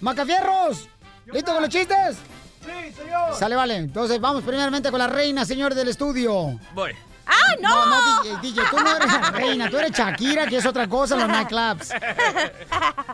[0.00, 0.88] Macafierros,
[1.32, 2.16] ¿listo con los chistes?
[2.64, 3.34] Sí, señor.
[3.34, 3.76] Sale, vale.
[3.76, 6.58] Entonces vamos primeramente con la reina, señor del estudio.
[6.74, 6.94] Voy.
[7.30, 7.86] ¡Ah, no!
[7.86, 11.16] No, DJ, DJ, tú no eres la reina, tú eres Shakira, que es otra cosa
[11.16, 11.92] los nightclubs.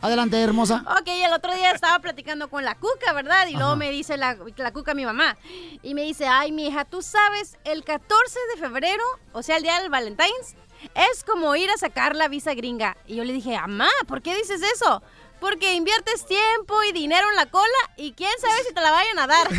[0.00, 0.85] Adelante, hermosa.
[0.98, 3.46] Ok, el otro día estaba platicando con la cuca, ¿verdad?
[3.48, 5.37] Y luego me dice la, la cuca, mi mamá,
[5.83, 9.62] y me dice, ay, mi hija, tú sabes, el 14 de febrero, o sea, el
[9.62, 10.57] día del Valentine's,
[10.94, 12.96] es como ir a sacar la visa gringa.
[13.07, 15.02] Y yo le dije, mamá, ¿por qué dices eso?
[15.40, 19.18] Porque inviertes tiempo y dinero en la cola y quién sabe si te la vayan
[19.18, 19.51] a dar.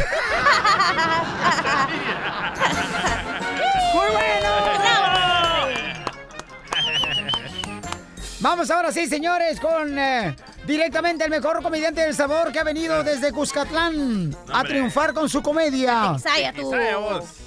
[3.93, 4.67] ¡Muy bueno!
[8.39, 10.35] Vamos ahora sí, señores, con eh,
[10.67, 15.41] directamente el mejor comediante del sabor que ha venido desde Cuscatlán a triunfar con su
[15.41, 16.13] comedia.
[16.15, 16.71] Quixaya, tú.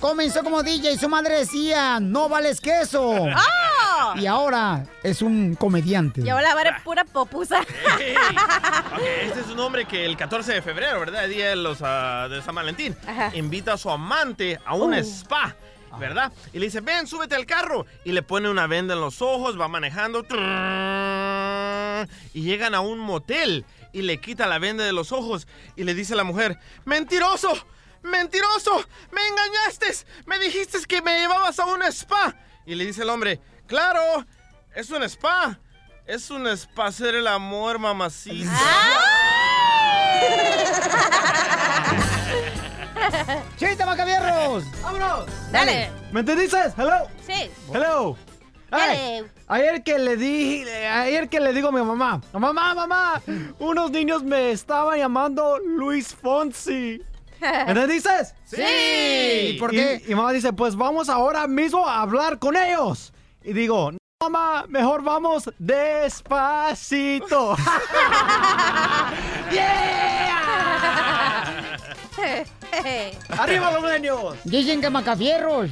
[0.00, 3.26] Comenzó como DJ y su madre decía, no vales queso.
[3.34, 3.44] ¡Ah!
[4.16, 6.22] Y ahora es un comediante.
[6.22, 7.60] Y ahora va a ser pura popusa.
[9.22, 11.24] Este es un hombre que el 14 de febrero, ¿verdad?
[11.26, 13.30] El día de, los, ah, de San Valentín, Ajá.
[13.34, 14.96] invita a su amante a un Uh.
[14.96, 15.54] spa,
[15.98, 16.32] ¿verdad?
[16.52, 17.86] Y le dice, ven, súbete al carro.
[18.04, 20.24] Y le pone una venda en los ojos, va manejando.
[22.34, 25.94] Y llegan a un motel y le quita la venda de los ojos y le
[25.94, 27.52] dice a la mujer, ¡mentiroso!
[28.02, 28.84] ¡Mentiroso!
[29.12, 30.06] ¡Me engañaste!
[30.26, 32.34] ¡Me dijiste que me llevabas a un spa!
[32.66, 34.26] Y le dice el hombre, ¡claro!
[34.74, 35.58] Es un spa.
[36.06, 38.50] Es un spa hacer el amor, mamacita.
[43.56, 44.64] ¡Chiste, macabierros!
[44.82, 45.26] ¡Vámonos!
[45.52, 45.90] Dale.
[46.12, 46.58] ¿Me entendiste?
[46.76, 47.08] Hello.
[47.26, 47.50] Sí.
[47.72, 48.16] Hello.
[48.70, 53.22] Ay, ayer que le di, ayer que le digo a mi mamá, mamá, mamá,
[53.58, 57.02] unos niños me estaban llamando Luis Fonsi.
[57.40, 58.10] ¿Me entendiste?
[58.44, 58.62] Sí.
[59.54, 60.02] ¿Y por qué?
[60.06, 63.12] Y, mamá dice, pues vamos ahora mismo a hablar con ellos.
[63.42, 67.56] Y digo, no, mamá, mejor vamos despacito.
[73.38, 74.36] ¡Arriba los niños!
[74.44, 75.70] Dicen que macafierros.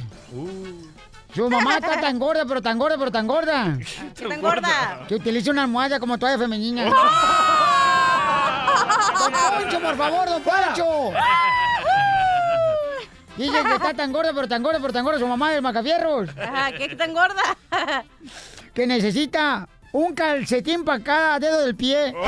[1.33, 3.77] Su mamá está tan gorda, pero tan gorda, pero tan gorda.
[4.15, 5.05] ¿Qué tan gorda?
[5.07, 6.85] Que utiliza una almohada como toalla femenina.
[9.19, 11.11] ¡Don Poncho, por favor, don Poncho!
[13.37, 16.29] Dicen que está tan gorda, pero tan gorda, pero tan gorda su mamá del Macafierros.
[16.37, 17.43] Ajá, ¿qué tan gorda?
[18.73, 22.13] Que necesita un calcetín para cada dedo del pie.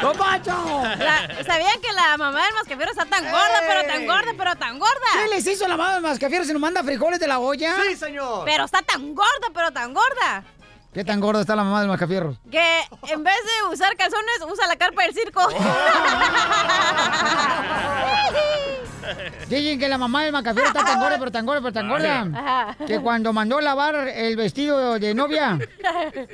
[0.00, 0.82] ¡Don Poncho!
[0.98, 4.78] La- ¿Sabían que la mamá del mascafiero está tan gorda, pero tan gorda, pero tan
[4.78, 4.94] gorda?
[5.14, 7.76] ¿Qué les hizo la mamá del Mascafierros si nos manda frijoles de la olla?
[7.88, 8.44] Sí, señor.
[8.44, 10.44] Pero está tan gorda, pero tan gorda.
[10.92, 12.36] ¿Qué tan gorda está la mamá del Mascafierros?
[12.50, 15.46] Que en vez de usar calzones, usa la carpa del circo.
[19.48, 22.76] Dicen que la mamá del Macafierro está tan gorda, pero tan gorda, pero tan gorda.
[22.86, 25.58] Que cuando mandó lavar el vestido de novia,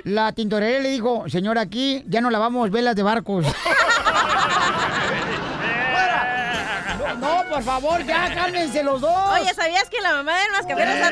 [0.04, 3.46] la tintorería le dijo, señora, aquí ya no lavamos velas de barcos.
[7.18, 9.14] No, no, por favor, ya cálmense los dos.
[9.40, 11.10] Oye, ¿sabías que la mamá del mascafiero está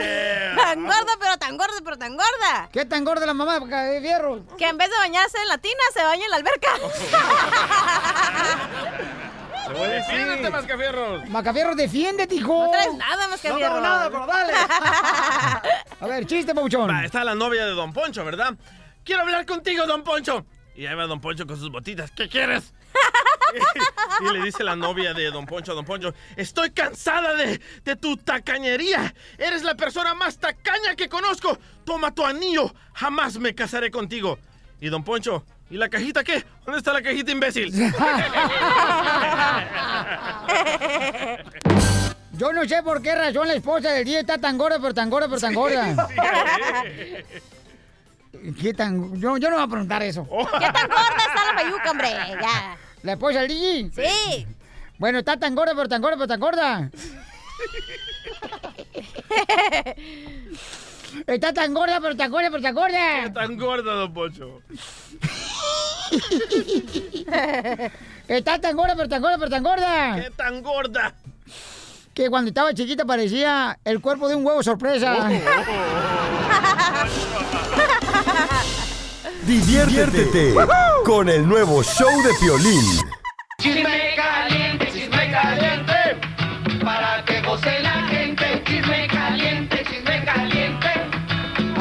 [0.57, 2.69] tan gorda, pero tan gorda, pero tan gorda?
[2.73, 4.45] ¿Qué tan gorda la mamá de fierro?
[4.57, 6.71] Que en vez de bañarse en la tina, se baña en la alberca.
[9.73, 11.29] ¡Defiéndete, Mascafierros!
[11.29, 12.65] Macafierro, defiéndete, hijo.
[12.65, 13.59] No traes nada, Mascafierro.
[13.61, 14.53] No tengo nada, pero dale.
[16.01, 16.91] A ver, chiste, Pauchón.
[16.91, 18.55] Va, está la novia de Don Poncho, ¿verdad?
[19.05, 20.45] Quiero hablar contigo, Don Poncho.
[20.75, 22.11] Y ahí va Don Poncho con sus botitas.
[22.11, 22.73] ¿Qué quieres?
[24.21, 27.97] y le dice la novia de Don Poncho a Don Poncho, estoy cansada de, de
[27.97, 29.15] tu tacañería.
[29.39, 31.59] Eres la persona más tacaña que conozco.
[31.85, 32.73] Toma tu anillo.
[32.95, 34.39] Jamás me casaré contigo.
[34.81, 36.45] Y Don Poncho, ¿y la cajita qué?
[36.65, 37.73] ¿Dónde está la cajita, imbécil?
[42.33, 45.09] Yo no sé por qué razón la esposa del día está tan gorda, pero tan
[45.11, 46.09] gorda, pero tan gorda.
[48.61, 49.21] ¿Qué tan...?
[49.21, 50.27] Yo, yo no voy a preguntar eso.
[50.27, 52.09] ¿Qué tan gorda está la payuca, hombre?
[52.41, 52.77] Ya.
[53.03, 53.91] ¿La esposa del DJ?
[53.95, 54.47] Sí.
[54.99, 56.91] Bueno, está tan gorda, pero tan gorda, pero tan gorda.
[61.27, 63.23] Está tan gorda, pero tan gorda, pero tan gorda.
[63.25, 64.63] ¿Qué tan gorda, Don Poncho?
[68.29, 70.21] Está tan gorda, pero tan gorda, pero tan gorda.
[70.23, 71.15] ¿Qué tan gorda?
[72.15, 75.29] Que cuando estaba chiquita parecía el cuerpo de un huevo sorpresa.
[79.47, 80.55] Diviértete
[81.05, 82.85] con el nuevo show de Piolín.
[83.61, 85.95] Chisme caliente, chisme caliente,
[86.85, 88.63] para que goce la gente.
[88.65, 90.89] Chisme caliente, chisme caliente.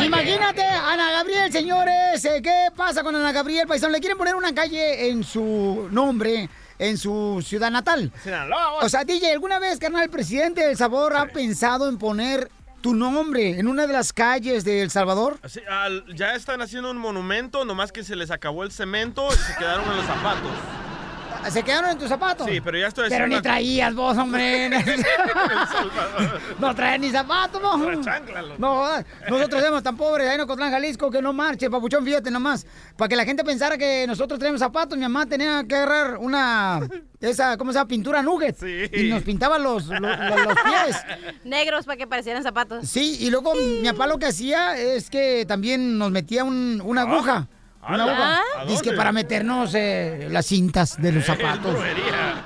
[0.04, 2.26] Imagínate, Ana Gabriel, señores.
[2.26, 3.92] eh, ¿Qué pasa con Ana Gabriel, paisano?
[3.94, 8.12] Le quieren poner una calle en su nombre, en su ciudad natal.
[8.24, 8.84] Sinaloa.
[8.84, 12.50] O sea, DJ, ¿alguna vez, carnal, el presidente de El Salvador ha pensado en poner
[12.82, 15.40] tu nombre en una de las calles de El Salvador?
[16.16, 19.90] Ya están haciendo un monumento, nomás que se les acabó el cemento y se quedaron
[19.90, 20.52] en los zapatos.
[21.50, 22.48] ¿Se quedaron en tus zapatos?
[22.50, 24.70] Sí, pero ya estoy Pero ni traías vos, hombre.
[26.60, 27.78] no traes ni zapatos, no.
[28.58, 28.86] No,
[29.30, 32.66] nosotros somos tan pobres ahí en Ocotlán, Jalisco, que no marche, papuchón, fíjate nomás.
[32.98, 36.82] Para que la gente pensara que nosotros tenemos zapatos, mi mamá tenía que agarrar una,
[37.20, 37.88] esa, ¿cómo se llama?
[37.88, 38.58] Pintura nugget.
[38.94, 40.98] Y nos pintaba los, los, los- los pies.
[41.44, 42.88] Negros para que parecieran zapatos.
[42.88, 47.02] Sí, y luego mi papá lo que hacía es que también nos metía un- una
[47.02, 47.48] aguja.
[47.88, 48.08] Una ¿Ah?
[48.08, 48.62] aguja.
[48.62, 51.76] ¿A Dice que para meternos eh, las cintas de los zapatos.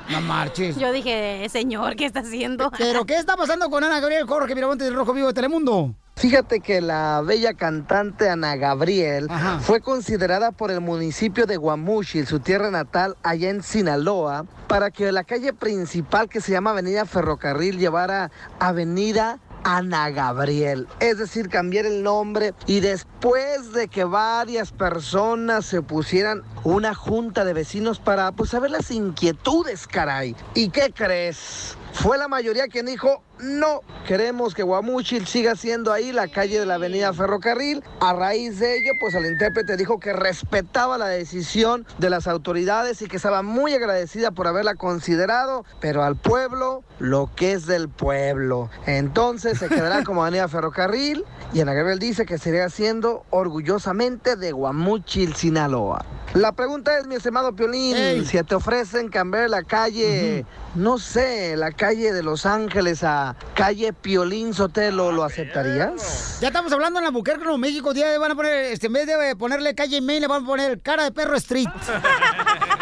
[0.09, 0.77] No marches.
[0.77, 2.71] Yo dije, señor, ¿qué está haciendo?
[2.77, 5.93] ¿Pero qué está pasando con Ana Gabriel Jorge Miramonte del Rojo Vivo de Telemundo?
[6.17, 9.27] Fíjate que la bella cantante Ana Gabriel
[9.59, 15.11] fue considerada por el municipio de Guamuchil, su tierra natal, allá en Sinaloa, para que
[15.11, 20.87] la calle principal que se llama Avenida Ferrocarril llevara Avenida Ana Gabriel.
[20.99, 27.43] Es decir, cambiar el nombre y después de que varias personas se pusieran una junta
[27.43, 30.35] de vecinos para pues saber las inquietudes, caray.
[30.53, 31.75] ¿Y qué crees?
[31.93, 36.65] Fue la mayoría quien dijo, no, queremos que Guamuchil siga siendo ahí la calle de
[36.65, 37.83] la avenida Ferrocarril.
[37.99, 43.01] A raíz de ello, pues el intérprete dijo que respetaba la decisión de las autoridades
[43.01, 47.89] y que estaba muy agradecida por haberla considerado, pero al pueblo lo que es del
[47.89, 48.69] pueblo.
[48.85, 54.51] Entonces se quedará como avenida Ferrocarril y Ana Gabriel dice que seguirá siendo orgullosamente de
[54.51, 56.05] Guamuchil, Sinaloa.
[56.33, 61.71] La pregunta es, mi estimado Piolín, si te ofrecen cambiar la calle, no sé, la
[61.71, 63.24] calle de Los Ángeles a
[63.55, 66.39] calle Piolín Sotelo, ¿lo aceptarías?
[66.41, 67.93] Ya estamos hablando en Albuquerque, Nuevo México.
[67.93, 70.81] Día van a poner, este, en vez de ponerle calle Main, le van a poner
[70.81, 71.69] cara de perro street.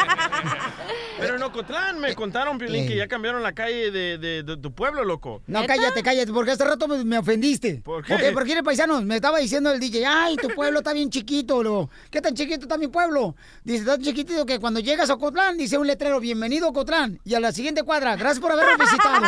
[1.34, 4.72] Pero en Ocotlán me contaron, Piolín, que ya cambiaron la calle de, de- de tu
[4.72, 5.42] pueblo, loco.
[5.48, 7.82] No, cállate, cállate, porque hace rato me, me ofendiste.
[7.84, 8.14] ¿Por qué?
[8.14, 11.64] Ok, porque eres paisano, me estaba diciendo el DJ, ay, tu pueblo está bien chiquito,
[11.64, 11.90] lo.
[12.12, 13.36] ¿qué tan chiquito está mi pueblo?
[13.64, 17.20] Dice, tan chiquitito que cuando llegas a Ocotlán, dice un letrero, bienvenido a Ocotlán.
[17.24, 19.26] Y a la siguiente cuadra, gracias por habernos visitado.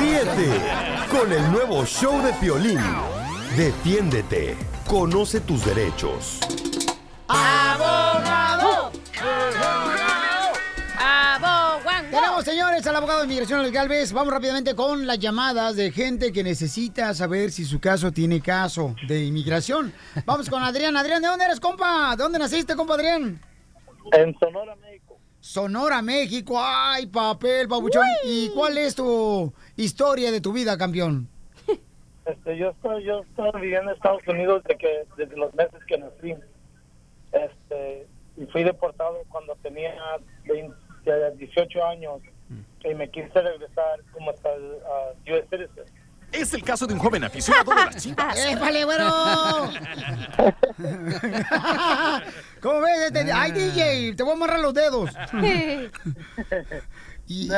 [0.00, 0.60] Ríete
[1.12, 2.80] con el nuevo show de Piolín.
[3.56, 4.56] Defiéndete.
[4.88, 6.40] Conoce tus derechos.
[7.28, 8.90] ¡Abogado!
[12.12, 14.12] Tenemos, señores, al abogado de inmigración, Alex Galvez.
[14.12, 18.94] Vamos rápidamente con las llamadas de gente que necesita saber si su caso tiene caso
[19.08, 19.94] de inmigración.
[20.26, 20.94] Vamos con Adrián.
[20.94, 22.14] Adrián, ¿de dónde eres, compa?
[22.14, 23.40] ¿De dónde naciste, compa Adrián?
[24.12, 25.16] En Sonora, México.
[25.40, 26.60] Sonora, México.
[26.60, 28.04] Ay, papel, papuchón.
[28.26, 31.30] ¿Y cuál es tu historia de tu vida, campeón?
[32.26, 35.96] Este, yo estoy, yo estoy viviendo en Estados Unidos desde que, desde los meses que
[35.96, 36.34] nací.
[37.32, 38.06] Este,
[38.36, 39.94] y fui deportado cuando tenía
[40.44, 42.20] 20, 18 años
[42.84, 45.84] y me quise regresar como hasta el uh, US citizen.
[46.32, 48.38] Es el caso de un joven aficionado de las chivas.
[48.50, 49.04] ¡Épale, güero!
[52.60, 53.12] ¿Cómo ves?
[53.12, 55.10] Este- Ay, DJ, te voy a amarrar los dedos.
[57.26, 57.48] y,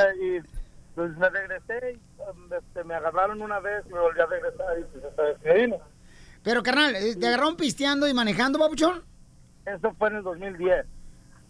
[0.94, 4.84] pues me regresé, y, um, este, me agarraron una vez, me volví a regresar y
[4.84, 5.78] pues esta vez me vine.
[6.42, 9.02] Pero, carnal, eh, ¿te agarraron pisteando y manejando, papuchón?
[9.66, 10.86] Eso fue en el 2010.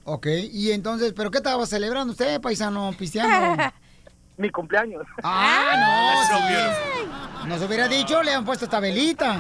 [0.05, 3.63] Ok, y entonces, ¿pero qué estaba celebrando usted, paisano, pisteando?
[4.37, 5.07] Mi cumpleaños.
[5.23, 7.49] Ah, no, sí.
[7.49, 9.39] Nos hubiera dicho, le han puesto esta velita.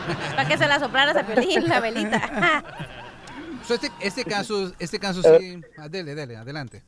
[0.36, 2.64] Para que se la soplaras a Piolín, la velita.
[3.64, 5.60] So, este, este caso, este caso sí.
[5.76, 6.82] Ah, dele, dele, adelante.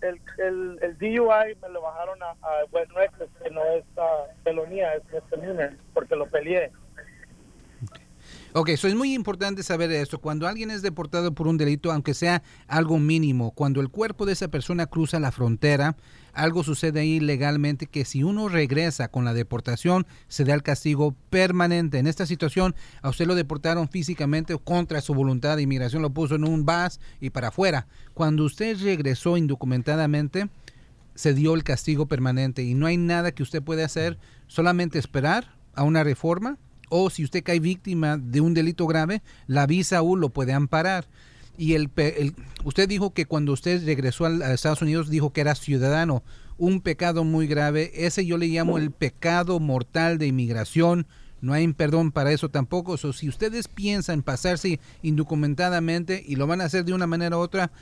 [0.00, 4.26] El, el, el DUI me lo bajaron a, a West Reckless, que no es ah,
[4.44, 6.70] felonía, es misdemeanor, porque lo peleé.
[8.56, 10.20] Ok, eso es muy importante saber esto.
[10.20, 14.32] Cuando alguien es deportado por un delito, aunque sea algo mínimo, cuando el cuerpo de
[14.34, 15.96] esa persona cruza la frontera,
[16.32, 21.16] algo sucede ahí legalmente que si uno regresa con la deportación, se da el castigo
[21.30, 21.98] permanente.
[21.98, 25.58] En esta situación, a usted lo deportaron físicamente contra su voluntad.
[25.58, 27.88] Inmigración lo puso en un bus y para afuera.
[28.14, 30.48] Cuando usted regresó indocumentadamente,
[31.16, 35.56] se dio el castigo permanente y no hay nada que usted pueda hacer, solamente esperar
[35.74, 36.56] a una reforma
[36.96, 41.06] o si usted cae víctima de un delito grave, la visa U lo puede amparar.
[41.58, 45.56] Y el, el- usted dijo que cuando usted regresó a Estados Unidos dijo que era
[45.56, 46.22] ciudadano.
[46.56, 47.90] Un pecado muy grave.
[47.94, 51.08] Ese yo le llamo el pecado mortal de inmigración.
[51.40, 52.96] No hay perdón para eso tampoco.
[52.96, 57.40] So, si ustedes piensan pasarse indocumentadamente y lo van a hacer de una manera u
[57.40, 57.72] otra,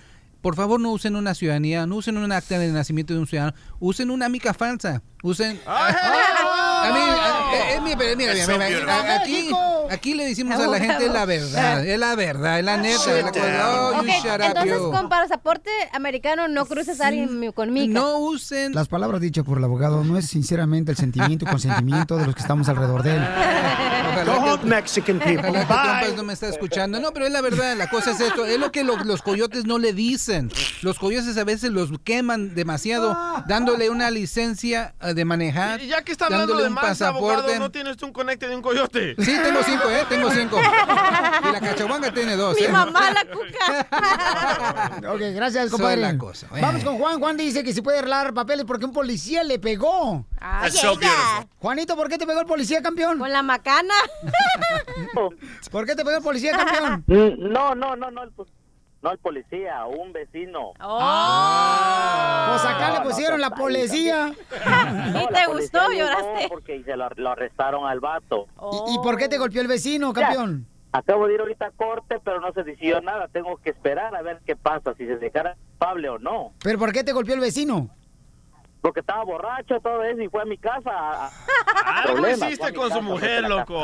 [0.41, 3.55] por favor no usen una ciudadanía, no usen un acta de nacimiento de un ciudadano,
[3.79, 5.03] usen una mica falsa.
[5.23, 5.61] Usen...
[6.83, 9.51] A mí, a- eh, eh, mira, mira, mira, mira, mira, a- aquí,
[9.91, 13.19] aquí le decimos a la gente la verdad, es la verdad, es la neta.
[13.19, 13.91] es la cosa.
[13.99, 17.93] Oh, you shut up, entonces con pasaporte americano no cruces a alguien con mica.
[17.93, 18.73] No usen.
[18.75, 22.35] Las palabras dichas por el abogado no es sinceramente el sentimiento y consentimiento de los
[22.35, 23.23] que estamos alrededor de él.
[24.27, 25.49] Ojalá que- Mexican people.
[25.49, 27.01] Ojalá que no me está escuchando.
[27.01, 28.45] No, pero es la verdad, la cosa es esto.
[28.47, 30.51] Es lo que lo- los coyotes no le dicen.
[30.83, 33.17] Los coyotes a veces los queman demasiado,
[33.47, 37.35] dándole una licencia eh, de manejar, Y ya que está hablando de un más, pasaporte.
[37.37, 39.15] abogado, ¿no tienes tú un conecte de un coyote?
[39.19, 40.05] Sí, tengo cinco, ¿eh?
[40.09, 40.59] Tengo cinco.
[40.59, 42.69] Y la cachahuanga tiene dos, Mi ¿eh?
[42.69, 45.01] mamá la cuca.
[45.13, 45.95] Ok, gracias, compadre.
[45.95, 46.47] es la cosa.
[46.61, 47.19] Vamos con Juan.
[47.19, 50.25] Juan dice que si puede arreglar papeles porque un policía le pegó.
[50.41, 50.99] Ay, so.
[51.59, 53.19] Juanito, ¿por qué te pegó el policía, campeón?
[53.19, 53.95] Con la macana.
[55.71, 57.05] ¿Por qué te pegó el policía, campeón?
[57.07, 58.31] Mm, No, no, no, no el,
[59.03, 60.73] no el policía, un vecino.
[60.81, 62.47] Oh.
[62.51, 64.33] Pues acá le no, pusieron la policía.
[65.09, 65.93] ¿Y te gustó?
[65.93, 66.49] ¿Lloraste?
[66.49, 68.47] Porque se lo, lo arrestaron al vato.
[68.89, 70.67] ¿Y, y por qué te golpeó el vecino, campeón?
[70.93, 73.27] Acabo de ir ahorita a corte, pero no se decidió nada.
[73.29, 76.53] Tengo que esperar a ver qué pasa, si se declara culpable o no.
[76.63, 77.89] ¿Pero por qué te golpeó el vecino?
[78.83, 81.31] Porque estaba borracho, todo eso, y fue a mi casa.
[81.87, 83.81] Algo problemas, fue a hiciste con su mujer, loco.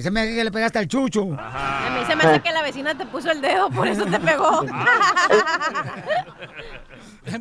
[0.00, 1.28] Se me hace que le pegaste al chucho.
[1.38, 4.18] A mí se me hace que la vecina te puso el dedo, por eso te
[4.18, 4.64] pegó.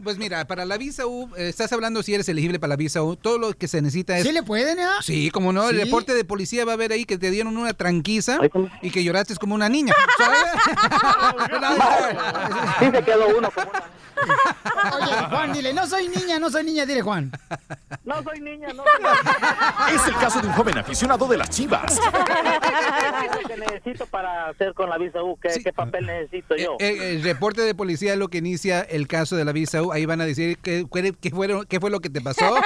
[0.03, 3.03] Pues mira, para la visa U, eh, estás hablando si eres elegible para la visa
[3.03, 4.23] U, todo lo que se necesita es...
[4.23, 5.01] ¿Sí le pueden, ya?
[5.01, 7.73] Sí, como no, el reporte de policía va a ver ahí que te dieron una
[7.73, 8.39] tranquiza
[8.81, 9.93] y que lloraste como una niña.
[12.79, 13.71] Sí, se quedó uno como
[14.15, 17.31] Oye, Juan, dile, no soy niña, no soy niña, dile, Juan.
[18.03, 18.83] No soy niña, no
[19.93, 21.99] Es el caso de un joven aficionado de las chivas.
[21.99, 22.33] ¿Qué
[23.25, 25.37] es lo que necesito para hacer con la visa U?
[25.41, 26.77] ¿Qué, qué papel necesito yo?
[26.79, 29.91] Eh, el reporte de policía es lo que inicia el caso de la visa U.
[29.91, 32.55] Ahí van a decir qué, qué, qué fueron- qué fue lo que te pasó.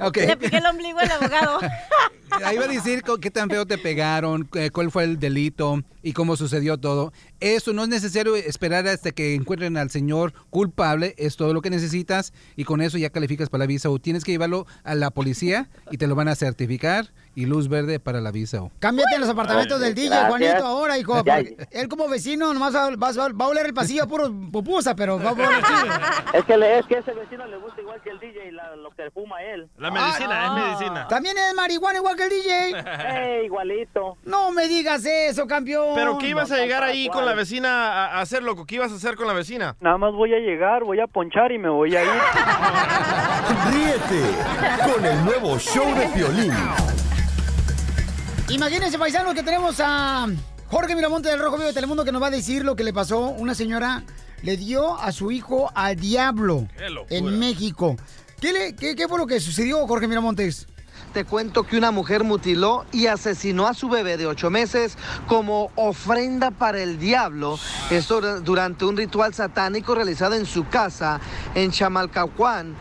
[0.00, 0.16] Ok.
[0.18, 1.58] Le piqué el ombligo al abogado.
[2.44, 6.12] Ahí va a decir qué tan feo te pegaron, eh, cuál fue el delito y
[6.12, 7.12] cómo sucedió todo.
[7.38, 11.70] Eso no es necesario esperar hasta que encuentren al señor culpable, es todo lo que
[11.70, 14.00] necesitas y con eso ya calificas para la visa U.
[14.00, 18.00] Tienes que llevarlo a la policía y te lo van a certificar y luz verde
[18.00, 18.72] para la visa U.
[18.80, 20.28] Cámbiate en los apartamentos del DJ, Gracias.
[20.28, 21.22] Juanito, ahora, hijo.
[21.70, 24.96] Él como vecino nomás va, va- va- va a oler el pasillo a puro pupusa,
[24.96, 25.94] pero va a oler chido.
[26.34, 28.76] Es que, le- es que a ese vecino le gusta igual que el DJ la-
[28.76, 29.68] lo que fuma él.
[29.78, 31.08] La medicina, es medicina.
[31.08, 32.74] También es marihuana igual que el DJ.
[33.08, 34.16] Eh, igualito.
[34.24, 35.94] No me digas eso, campeón.
[35.94, 38.66] ¿Pero qué ibas a llegar ahí con la vecina a a hacer, loco?
[38.66, 39.76] ¿Qué ibas a hacer con la vecina?
[39.80, 42.10] Nada más voy a llegar, voy a ponchar y me voy a ir.
[43.72, 46.52] Ríete con el nuevo show de Piolín.
[48.48, 50.26] Imagínense, paisanos, que tenemos a
[50.68, 52.92] Jorge Miramonte del Rojo Vivo de Telemundo que nos va a decir lo que le
[52.92, 53.20] pasó.
[53.30, 54.02] Una señora
[54.46, 56.68] le dio a su hijo al diablo
[57.10, 57.96] en México.
[58.40, 60.68] ¿Qué, le- qué- qué fue lo que sucedió, Jorge Miramontes?
[61.12, 65.72] Te cuento que una mujer mutiló y asesinó a su bebé de ocho meses como
[65.74, 67.58] ofrenda para el diablo.
[67.90, 71.18] Esto dur- durante un ritual satánico realizado en su casa
[71.56, 72.76] en Chamalcahuán.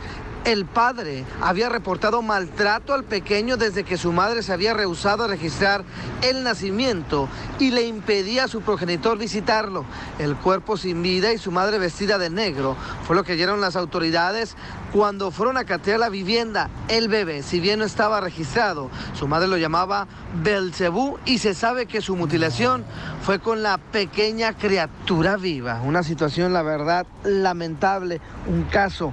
[0.45, 5.27] El padre había reportado maltrato al pequeño desde que su madre se había rehusado a
[5.27, 5.83] registrar
[6.21, 7.27] el nacimiento
[7.57, 9.85] y le impedía a su progenitor visitarlo.
[10.19, 12.77] El cuerpo sin vida y su madre vestida de negro
[13.07, 14.55] fue lo que dieron las autoridades
[14.93, 16.69] cuando fueron a catear la vivienda.
[16.89, 20.07] El bebé, si bien no estaba registrado, su madre lo llamaba
[20.43, 22.85] Belcebú y se sabe que su mutilación
[23.23, 25.81] fue con la pequeña criatura viva.
[25.81, 29.11] Una situación, la verdad, lamentable, un caso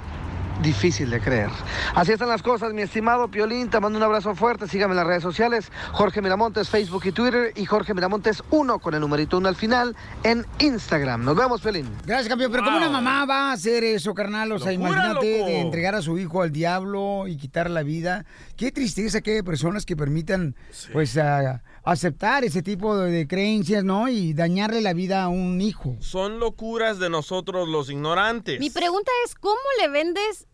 [0.61, 1.51] difícil de creer.
[1.95, 3.71] Así están las cosas, mi estimado Piolín.
[3.71, 4.69] Te mando un abrazo fuerte.
[4.69, 5.71] Sígame en las redes sociales.
[5.93, 7.53] Jorge Miramontes, Facebook y Twitter.
[7.57, 11.25] Y Jorge Miramontes 1 con el numerito 1 al final en Instagram.
[11.25, 11.89] Nos vemos, Piolín.
[12.05, 12.53] Gracias, campeón.
[12.53, 14.53] Pero ¿cómo una mamá va a hacer eso, carnal?
[14.53, 15.47] O sea, Locura, imagínate loco.
[15.51, 18.25] de entregar a su hijo al diablo y quitar la vida.
[18.57, 20.55] Qué tristeza que hay personas que permitan,
[20.93, 24.09] pues, a- aceptar ese tipo de, de creencias, ¿no?
[24.09, 25.97] Y dañarle la vida a un hijo.
[26.01, 28.61] Son locuras de nosotros los ignorantes.
[28.61, 30.47] Mi pregunta es, ¿cómo le vendes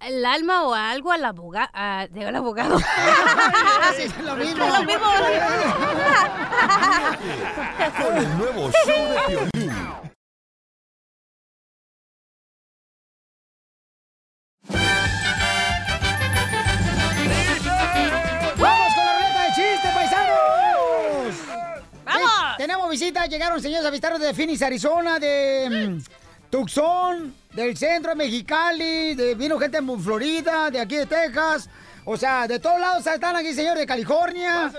[0.00, 1.70] el alma o algo al abogado?
[1.72, 2.78] Al abogado.
[3.96, 4.64] Sí, es lo mismo.
[4.64, 5.06] Es lo mismo.
[8.04, 9.75] Con el nuevo show de Piolín.
[22.86, 29.14] Tenemos visita, llegaron señores avistaros de Phoenix, Arizona, de mm, Tucson, del centro de Mexicali,
[29.14, 31.68] de, vino gente en Florida, de aquí de Texas.
[32.04, 34.72] O sea, de todos lados están aquí, señor, de California.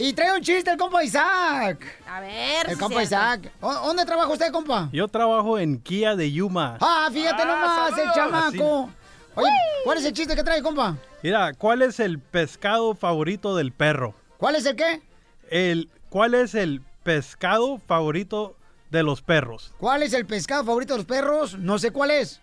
[0.00, 1.84] Y trae un chiste el compa Isaac.
[2.08, 2.66] A ver.
[2.66, 3.02] El si compa cierto.
[3.02, 3.52] Isaac.
[3.60, 4.88] ¿Dó- ¿Dónde trabaja usted, compa?
[4.92, 6.78] Yo trabajo en Kia de Yuma.
[6.80, 8.90] Ah, fíjate nomás, el chamaco.
[9.36, 9.48] Oye,
[9.84, 10.96] ¿cuál es el chiste que trae, compa?
[11.22, 14.14] Mira, ¿cuál es el pescado favorito del perro?
[14.38, 15.00] ¿Cuál es el qué?
[15.48, 18.54] El, ¿Cuál es el pescado favorito
[18.90, 19.72] de los perros?
[19.78, 21.58] ¿Cuál es el pescado favorito de los perros?
[21.58, 22.42] No sé cuál es.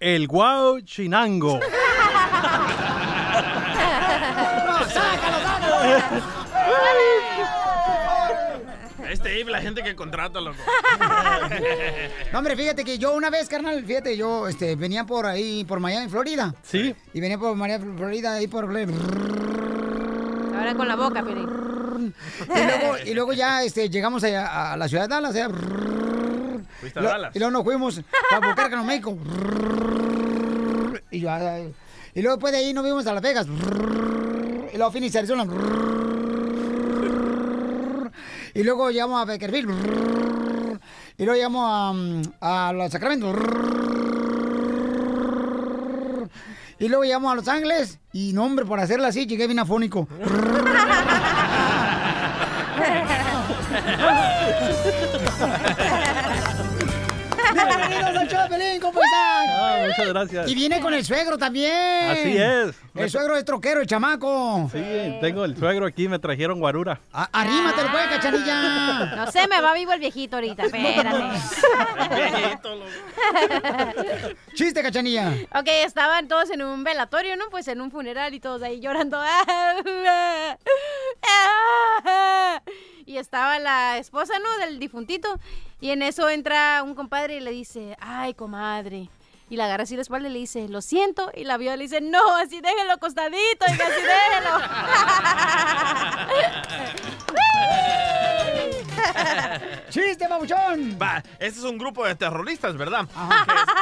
[0.00, 1.58] El guau chinango.
[9.08, 10.58] Este Abe, la gente que contrata, loco.
[12.32, 15.80] No, hombre, fíjate que yo una vez, carnal, fíjate, yo este, venía por ahí, por
[15.80, 16.54] Miami, Florida.
[16.62, 16.94] Sí.
[17.14, 18.64] Y venía por Miami, Florida, ahí por...
[18.64, 18.84] Ahora
[20.74, 21.22] con la boca,
[22.46, 22.66] Piolín.
[22.80, 25.34] luego, y luego ya este, llegamos a, a la ciudad de Dallas.
[25.34, 25.48] allá.
[26.80, 27.34] Fuiste a Lo- Dallas.
[27.34, 27.98] Y luego nos fuimos
[28.32, 29.16] a Bucaramanga, México.
[31.10, 31.30] Y, yo,
[32.14, 33.46] y luego después de ahí nos fuimos a Las Vegas.
[33.46, 35.46] Y luego Phoenix, Arizona.
[38.54, 39.70] Y luego llegamos a Bakersfield.
[41.18, 41.64] Y luego llegamos
[42.40, 43.34] a, a los Sacramentos.
[46.78, 47.98] Y luego llegamos a Los Ángeles.
[48.12, 50.08] Y no, hombre, por hacerla así, llegué bien afónico.
[57.54, 59.46] Bienvenidos al show de Pelín, ¿cómo están?
[59.48, 60.48] Ah, muchas gracias.
[60.50, 62.10] Y viene con el suegro también.
[62.10, 62.74] Así es.
[62.94, 64.68] El suegro es troquero, el chamaco.
[64.72, 64.82] Sí,
[65.20, 67.00] tengo el suegro aquí, me trajeron guarura.
[67.12, 69.16] A- Arrímatelo, pues, cachanilla.
[69.16, 71.38] No sé, me va vivo el viejito ahorita, espérate.
[74.54, 75.28] Chiste, cachanilla.
[75.54, 77.44] Ok, estaban todos en un velatorio, ¿no?
[77.50, 79.18] Pues en un funeral y todos ahí llorando.
[83.06, 84.66] Y estaba la esposa, ¿no?
[84.66, 85.38] Del difuntito.
[85.80, 89.08] Y en eso entra un compadre y le dice, ay, comadre.
[89.48, 91.30] Y la agarra así la espalda y le dice, lo siento.
[91.34, 94.60] Y la vio y le dice, no, así déjelo acostadito, y así déjelo.
[99.90, 100.98] ¡Chiste, babuchón!
[101.00, 103.06] Va, este es un grupo de terroristas, ¿verdad?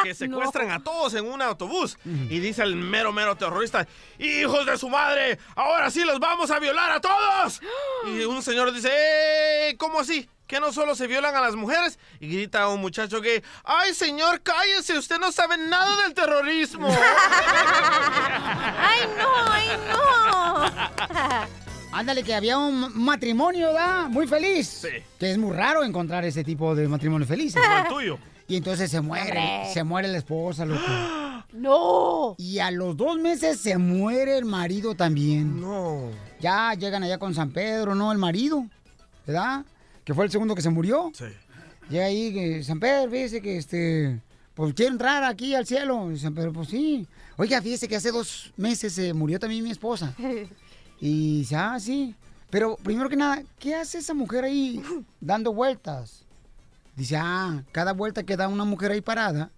[0.02, 1.98] Que, que secuestran a todos en un autobús.
[2.04, 3.86] Y dice el mero, mero terrorista,
[4.18, 5.38] ¡Hijos de su madre!
[5.56, 7.60] ¡Ahora sí los vamos a violar a todos!
[8.06, 9.76] Y un señor dice, ¡Eh!
[9.78, 10.28] ¿Cómo así?
[10.46, 11.98] ¿Que no solo se violan a las mujeres?
[12.20, 14.98] Y grita a un muchacho que, ¡Ay, señor, cállese!
[14.98, 16.88] Usted no sabe nada del terrorismo.
[18.76, 19.28] ¡Ay, no!
[19.50, 20.64] ¡Ay, no!
[21.92, 24.08] Ándale, que había un matrimonio, ¿verdad?
[24.08, 24.66] Muy feliz.
[24.82, 24.88] Sí.
[25.18, 27.54] Que es muy raro encontrar ese tipo de matrimonio feliz.
[27.54, 28.18] Como el tuyo.
[28.48, 29.70] Y entonces se muere, Hombre.
[29.72, 30.82] se muere la esposa, loco.
[31.52, 32.34] ¡No!
[32.36, 35.60] Y a los dos meses se muere el marido también.
[35.60, 36.10] No.
[36.40, 38.10] Ya llegan allá con San Pedro, ¿no?
[38.12, 38.66] El marido,
[39.24, 39.64] ¿verdad?
[40.04, 41.10] Que fue el segundo que se murió.
[41.14, 41.24] Sí.
[41.88, 44.20] Llega ahí, que San Pedro, fíjese que este.
[44.54, 46.12] Pues quiere entrar aquí al cielo.
[46.12, 47.06] Y San Pedro, pues sí.
[47.36, 50.14] Oiga, fíjese que hace dos meses se murió también mi esposa.
[51.00, 52.14] Y dice, ah, sí.
[52.50, 54.80] Pero primero que nada, ¿qué hace esa mujer ahí
[55.20, 56.24] dando vueltas?
[56.96, 59.50] Dice, ah, cada vuelta que da una mujer ahí parada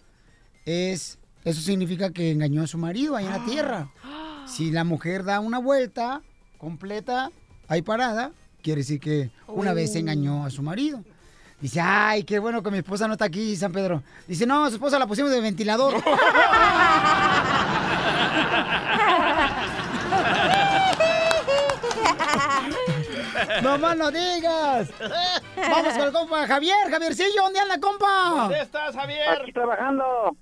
[0.65, 1.19] es.
[1.45, 3.93] Eso significa que engañó a su marido ahí en la tierra.
[4.47, 6.23] Si la mujer da una vuelta
[6.57, 7.33] completa
[7.67, 8.31] ahí parada,
[8.67, 10.99] quiere decir que una vez engañó a su marido.
[11.61, 14.03] Dice, ay, qué bueno que mi esposa no está aquí, San Pedro.
[14.27, 15.95] Dice, no, su esposa la pusimos de ventilador.
[23.63, 24.91] no más no digas.
[25.57, 28.31] Vamos con el compa Javier, Javiercillo, ¿dónde anda, compa?
[28.31, 29.43] ¿Dónde estás, Javier?
[29.43, 30.37] Aquí trabajando.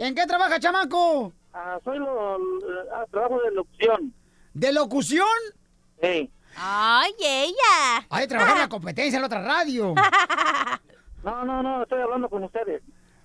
[0.00, 1.32] ¿En, ¿en qué trabaja, chamaco?
[1.52, 2.36] Ah, soy lo,
[2.94, 4.14] ah, trabajo de locución.
[4.54, 5.26] ¿De locución?
[6.00, 6.30] Sí.
[6.60, 8.06] ¡Ay, ella!
[8.10, 9.94] Ay, trabajar en la competencia en la otra radio.
[11.24, 12.80] No, no, no, estoy hablando con ustedes.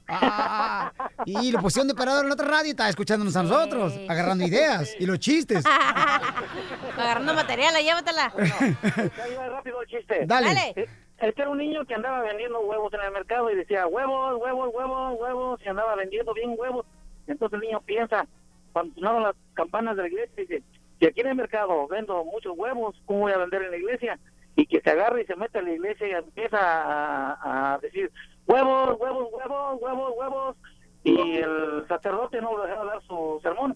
[0.09, 0.91] Ah,
[1.25, 4.43] y lo pusieron de parador en la otra radio y estaba escuchándonos a nosotros, agarrando
[4.45, 5.63] ideas y los chistes.
[6.97, 8.33] Agarrando material, llévatela.
[8.35, 10.25] Ahí va rápido el chiste.
[10.25, 10.73] Dale.
[10.75, 14.41] Eh, Este era un niño que andaba vendiendo huevos en el mercado y decía huevos,
[14.41, 16.85] huevos, huevos, huevos, y andaba vendiendo bien huevos.
[17.27, 18.25] Entonces el niño piensa,
[18.73, 20.63] cuando sonaron las campanas de la iglesia, dice,
[21.03, 24.17] si aquí en el mercado vendo muchos huevos, ¿cómo voy a vender en la iglesia?
[24.55, 28.09] Y que se agarra y se mete a la iglesia y empieza a, decir,
[28.47, 30.55] huevos, huevos, huevos, huevos, huevos.
[31.03, 33.75] Y el sacerdote no lo dejaba dar su sermón.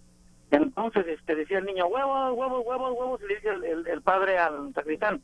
[0.52, 3.50] Entonces este decía el niño, huevos, huevos, huevos, huevos, y le dice
[3.92, 5.22] el padre al sacristán,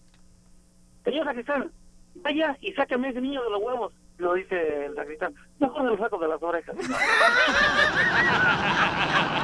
[1.06, 1.72] señor sacristán,
[2.16, 3.93] vaya y sáqueme ese niño de los huevos.
[4.18, 6.76] Lo dice el sacristán, mejor me lo saco de las orejas.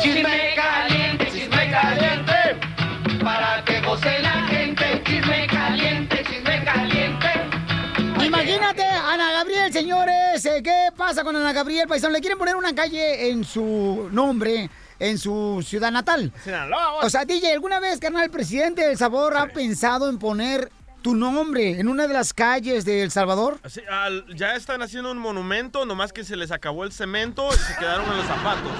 [0.00, 2.34] Chisme caliente, chisme caliente,
[3.22, 5.02] para que goce la gente.
[5.04, 7.26] Chisme caliente, chisme caliente.
[8.24, 12.12] Imagínate, Ana Gabriel, señores, eh, ¿qué pasa con Ana Gabriel, paisano?
[12.12, 16.32] Le quieren poner una calle en su nombre, en su ciudad natal.
[16.44, 17.04] Sinaloa.
[17.04, 20.70] O sea, DJ, ¿alguna vez, carnal, el presidente de El Salvador ha pensado en poner
[21.02, 23.58] tu nombre en una de las calles de El Salvador?
[23.68, 27.56] Sí, al- ya están haciendo un monumento, nomás que se les acabó el cemento y
[27.56, 28.70] se quedaron en los zapatos.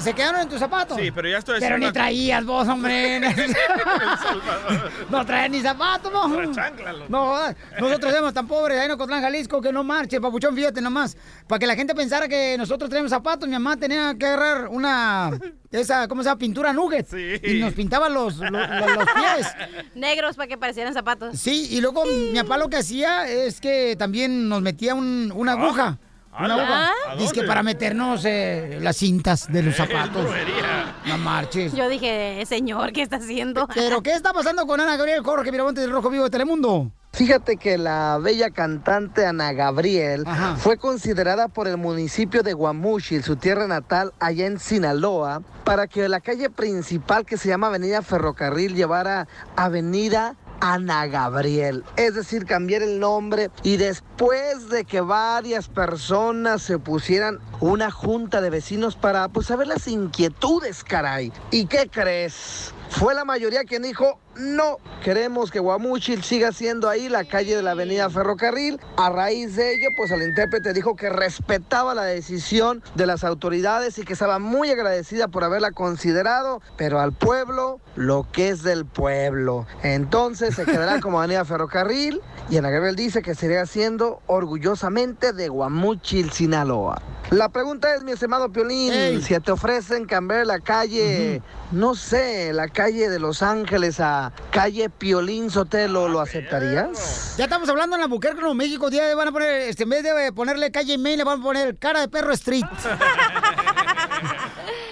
[0.00, 0.96] ¿Se quedaron en tus zapatos?
[0.98, 3.20] Sí, pero ya estoy Pero ni una- traías vos, hombre.
[5.10, 6.28] no traes ni zapatos, no.
[7.08, 7.34] No,
[7.80, 11.16] nosotros somos tan pobres ahí en Ocotlán, Jalisco, que no marche, papuchón, fíjate nomás.
[11.46, 15.30] Para que la gente pensara que nosotros tenemos zapatos, mi mamá tenía que agarrar una,
[15.70, 16.38] esa, ¿cómo se llama?
[16.38, 17.06] Pintura nugget.
[17.42, 19.46] Y nos pintaba los, los, los- los pies.
[19.94, 21.38] Negros para que parecieran zapatos.
[21.38, 25.52] Sí, y luego mi papá lo que hacía es que también nos metía un- una
[25.52, 25.98] aguja.
[26.38, 26.54] Una ¿Ala?
[26.54, 26.92] aguja.
[27.10, 30.26] ¿A Dice que para meternos eh, las cintas de los zapatos.
[31.06, 31.72] No marches.
[31.72, 33.68] Yo dije, señor, ¿qué está haciendo?
[33.74, 36.92] ¿Pero qué está pasando con Ana Gabriel Jorge Miramontes del Rojo Vivo de Telemundo?
[37.12, 40.24] Fíjate que la bella cantante Ana Gabriel
[40.58, 46.08] fue considerada por el municipio de Guamuchil, su tierra natal, allá en Sinaloa, para que
[46.08, 49.26] la calle principal que se llama Avenida Ferrocarril llevara
[49.56, 56.78] Avenida Ana Gabriel, es decir, cambiar el nombre y después de que varias personas se
[56.78, 61.32] pusieran una junta de vecinos para pues saber las inquietudes, caray.
[61.50, 62.72] ¿Y qué crees?
[62.90, 67.62] Fue la mayoría quien dijo, no, queremos que Guamúchil siga siendo ahí la calle de
[67.62, 68.80] la avenida Ferrocarril.
[68.96, 73.98] A raíz de ello, pues el intérprete dijo que respetaba la decisión de las autoridades
[73.98, 78.86] y que estaba muy agradecida por haberla considerado, pero al pueblo lo que es del
[78.86, 79.66] pueblo.
[79.82, 85.48] Entonces se quedará como avenida Ferrocarril y Ana Gabriel dice que seguirá siendo orgullosamente de
[85.48, 87.02] Guamúchil, Sinaloa.
[87.30, 92.68] La pregunta es, mi estimado Piolín, si te ofrecen cambiar la calle, no sé, la
[92.68, 97.34] calle de Los Ángeles a calle Piolín Sotelo, ¿lo aceptarías?
[97.36, 98.88] Ya estamos hablando en Albuquerque, Nuevo México.
[98.88, 101.76] Ya van a poner, este, en vez de ponerle calle Main, le van a poner
[101.76, 102.64] cara de perro street.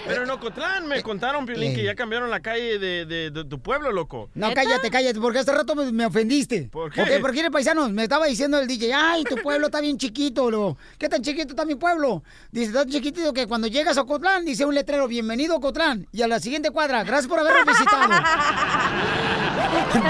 [0.07, 3.59] Pero en Ocotlán me contaron, Piolín, que ya cambiaron la calle de, de- de tu
[3.59, 4.29] pueblo, loco.
[4.33, 6.69] No, cállate, cállate, porque hace rato me, me ofendiste.
[6.71, 7.19] ¿Por qué?
[7.21, 10.77] Porque eres paisanos, me estaba diciendo el DJ, ay, tu pueblo está bien chiquito, lo.
[10.97, 12.23] ¿Qué tan chiquito está mi pueblo?
[12.51, 16.07] Dice, tan chiquitito que cuando llegas a Ocotlán, dice un letrero, bienvenido a Ocotlán.
[16.11, 18.13] Y a la siguiente cuadra, gracias por habernos visitado.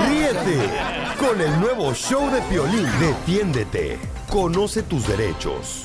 [0.08, 0.70] Ríete
[1.20, 2.88] con el nuevo show de Piolín.
[3.00, 3.98] Defiéndete.
[4.30, 5.82] Conoce tus derechos.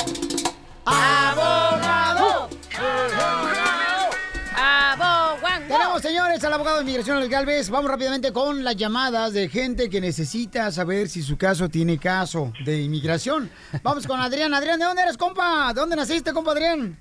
[0.85, 1.62] ¡Abogado!
[6.03, 7.71] Tenemos, señores, al abogado de inmigración, Luis Galvez.
[7.71, 12.53] Vamos rápidamente con las llamadas de gente que necesita saber si su caso tiene caso
[12.65, 13.51] de inmigración.
[13.83, 14.53] Vamos con Adrián.
[14.53, 15.73] Adrián, ¿de dónde eres, compa?
[15.73, 16.99] ¿De dónde naciste, compa Adrián?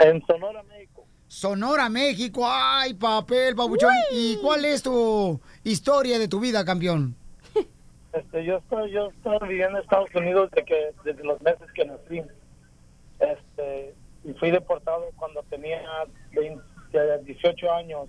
[0.00, 1.04] En Sonora, México.
[1.28, 2.42] Sonora, México.
[2.46, 3.92] Ay, papel, papuchón.
[4.12, 7.14] ¿Y cuál es tu historia de tu vida, campeón?
[8.14, 11.84] Este, yo estoy, yo estoy viviendo en Estados Unidos desde que, desde los meses que
[11.84, 12.22] nací.
[13.20, 15.80] Este, y fui deportado cuando tenía
[16.32, 16.62] 20,
[17.24, 18.08] 18 años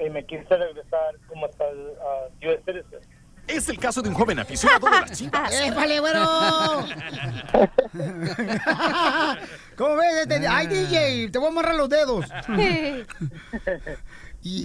[0.00, 3.00] y me quise regresar como hasta el uh, US citizen.
[3.46, 5.52] Es el caso de un joven aficionado de las chivas.
[5.66, 6.20] ¡Épale, güero!
[9.76, 10.26] ¿Cómo ves?
[10.26, 12.26] Este- Ay, DJ, te voy a amarrar los dedos.
[14.42, 14.64] y,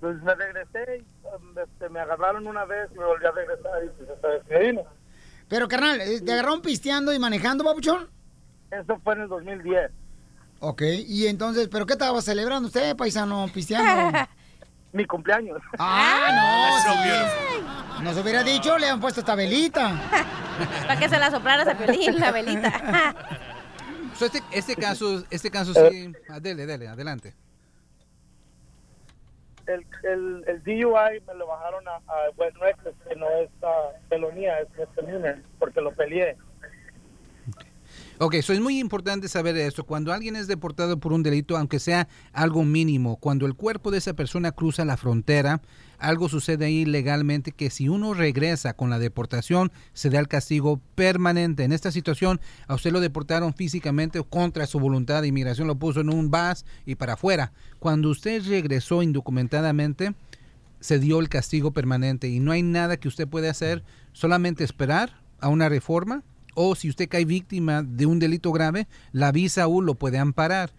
[0.00, 3.88] pues me regresé, y, um, este, me agarraron una vez, me volví a regresar y
[3.88, 4.84] pues esta vez me vine.
[5.48, 8.08] Pero, carnal, ¿eh, ¿te agarraron pisteando y manejando, papuchón?
[8.70, 9.90] Eso fue en el 2010.
[10.64, 14.16] Ok, y entonces, ¿pero qué estaba celebrando usted, paisano, pisteando?
[14.92, 15.60] Mi cumpleaños.
[15.76, 18.04] Ah, no, sí.
[18.04, 20.00] Nos hubiera dicho, le han puesto esta velita.
[20.86, 23.14] Para que se la soplaras a Pelín, la velita.
[24.14, 26.12] So, este, este caso, este caso sí.
[26.28, 27.34] Ah, Dele, dele, adelante.
[29.66, 32.56] El, el, el DUI me lo bajaron a, a West
[33.08, 36.36] que no es uh, felonía, es misdemeanor, porque lo peleé.
[38.24, 39.82] Ok, eso es muy importante saber esto.
[39.82, 43.98] Cuando alguien es deportado por un delito, aunque sea algo mínimo, cuando el cuerpo de
[43.98, 45.60] esa persona cruza la frontera,
[45.98, 50.80] algo sucede ahí legalmente que si uno regresa con la deportación, se da el castigo
[50.94, 51.64] permanente.
[51.64, 55.24] En esta situación, a usted lo deportaron físicamente contra su voluntad.
[55.24, 57.50] Inmigración lo puso en un bus y para afuera.
[57.80, 60.14] Cuando usted regresó indocumentadamente,
[60.78, 65.20] se dio el castigo permanente y no hay nada que usted pueda hacer, solamente esperar
[65.40, 66.22] a una reforma
[66.54, 70.70] o si usted cae víctima de un delito grave, la visa U lo puede amparar.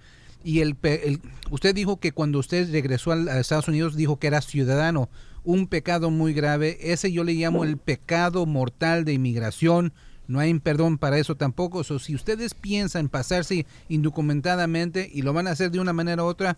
[0.43, 1.21] Y el, el-
[1.51, 5.09] usted dijo que cuando usted regresó a Estados Unidos dijo que era ciudadano.
[5.45, 6.77] Un pecado muy grave.
[6.81, 9.93] Ese yo le llamo el pecado mortal de inmigración.
[10.27, 11.83] No hay perdón para eso tampoco.
[11.83, 16.27] So, si ustedes piensan pasarse indocumentadamente y lo van a hacer de una manera u
[16.27, 16.57] otra,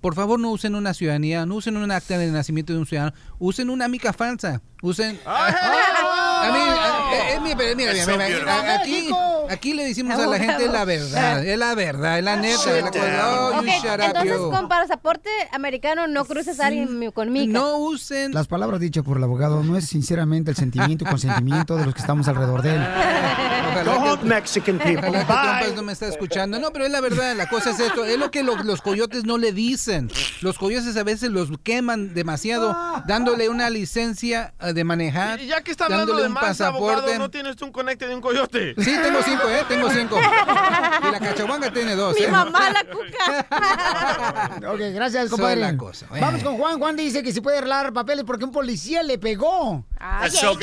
[0.00, 3.16] por favor no usen una ciudadanía, no usen un acta de nacimiento de un ciudadano,
[3.38, 5.18] usen una mica falsa, usen...
[5.24, 6.93] A mí, a-
[7.40, 7.92] mira, mira, mira,
[8.28, 9.08] mira, aquí,
[9.50, 12.90] aquí le decimos a la gente la verdad, es la verdad, es la neta, la
[12.90, 13.30] cosa.
[13.36, 17.52] Oh, you Ok, shut up, entonces con pasaporte americano no cruces a alguien conmigo.
[17.52, 18.32] No usen.
[18.32, 21.94] Las palabras dichas por el abogado no es sinceramente el sentimiento y consentimiento de los
[21.94, 22.82] que estamos alrededor de él.
[22.82, 25.08] Ojalá que- Mexican people.
[25.08, 26.58] Ojalá que no me está escuchando.
[26.58, 28.04] No, pero es la verdad, la cosa es esto.
[28.04, 30.10] Es lo que lo- los coyotes no le dicen.
[30.40, 32.76] Los coyotes a veces los queman demasiado,
[33.06, 35.40] dándole una licencia eh, de manejar.
[35.40, 37.18] Y ya que está hablando de un más, abogado, pasaporte.
[37.18, 38.74] ¿no tienes tú un conecte de un coyote?
[38.78, 39.64] Sí, tengo cinco, ¿eh?
[39.68, 40.18] Tengo cinco.
[40.18, 42.28] Y la cachahuanga tiene dos, Mi ¿eh?
[42.28, 44.60] mamá, la cuca.
[44.72, 45.60] Ok, gracias, compadre.
[45.60, 46.26] la cosa, bueno.
[46.26, 46.78] Vamos con Juan.
[46.78, 49.84] Juan dice que si puede arreglar papeles porque un policía le pegó.
[49.98, 50.56] Ay, so.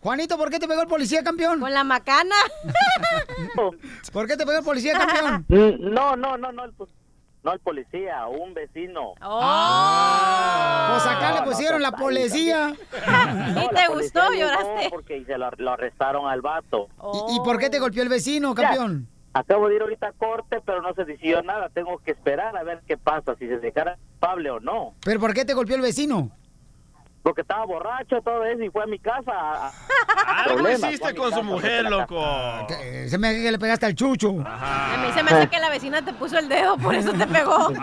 [0.00, 1.60] Juanito, ¿por qué te pegó el policía, campeón?
[1.60, 2.36] Con la macana.
[4.12, 5.46] ¿Por qué te pegó el policía, campeón?
[5.48, 6.72] No, no, no, no, el,
[7.46, 9.14] no el policía, un vecino.
[9.22, 10.86] Oh.
[10.90, 12.74] Pues acá le No, no, pusieron la policía.
[13.50, 14.32] ¿Y te policía gustó?
[14.34, 14.90] ¿Lloraste?
[14.90, 16.88] Porque se lo, lo arrestaron al vato.
[17.28, 19.06] ¿Y, y por qué te golpeó el vecino, campeón?
[19.32, 21.68] Acabo de ir ahorita a corte, pero no se decidió nada.
[21.68, 24.94] Tengo que esperar a ver qué pasa, si se declara culpable o no.
[25.04, 26.32] ¿Pero por qué te golpeó el vecino?
[27.26, 29.32] Porque estaba borracho, todo eso, y fue a mi casa.
[29.32, 29.72] a- a-
[30.44, 32.24] Algo problemas, hiciste con su mujer, loco.
[32.70, 34.28] Eh, Se me hace que le pegaste al chucho.
[34.46, 37.26] A mí se me hace que la vecina te puso el dedo, por eso te
[37.26, 37.72] pegó.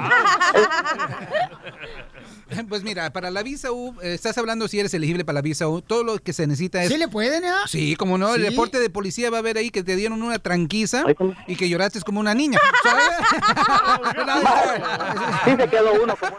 [2.69, 5.67] Pues mira, para la visa U, eh, estás hablando si eres elegible para la visa
[5.67, 6.89] U, todo lo que se necesita es...
[6.89, 7.51] ¿Sí le pueden, eh?
[7.67, 8.49] Sí, como no, el ¿Sí?
[8.49, 11.03] reporte de policía va a ver ahí que te dieron una tranquiza
[11.47, 12.59] y que lloraste como una niña.
[15.45, 16.35] Sí se quedó uno como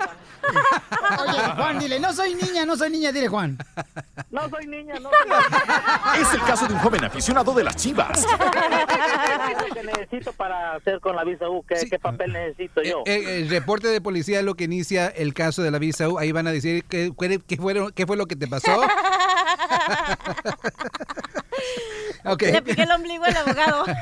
[1.21, 3.57] Oye, Juan, dile, no soy niña, no soy niña, dile, Juan.
[4.31, 5.11] No soy niña, no
[6.21, 8.25] Es el caso de un joven aficionado de las chivas.
[9.75, 11.65] ¿Qué necesito para hacer con la visa U?
[11.67, 13.03] ¿Qué, qué papel necesito yo?
[13.07, 16.19] Eh, el reporte de policía es lo que inicia el caso de la visa U.
[16.19, 18.81] Ahí van a decir qué, qué, qué fueron- qué fue lo que te pasó.
[22.25, 23.85] Le piqué el ombligo al abogado.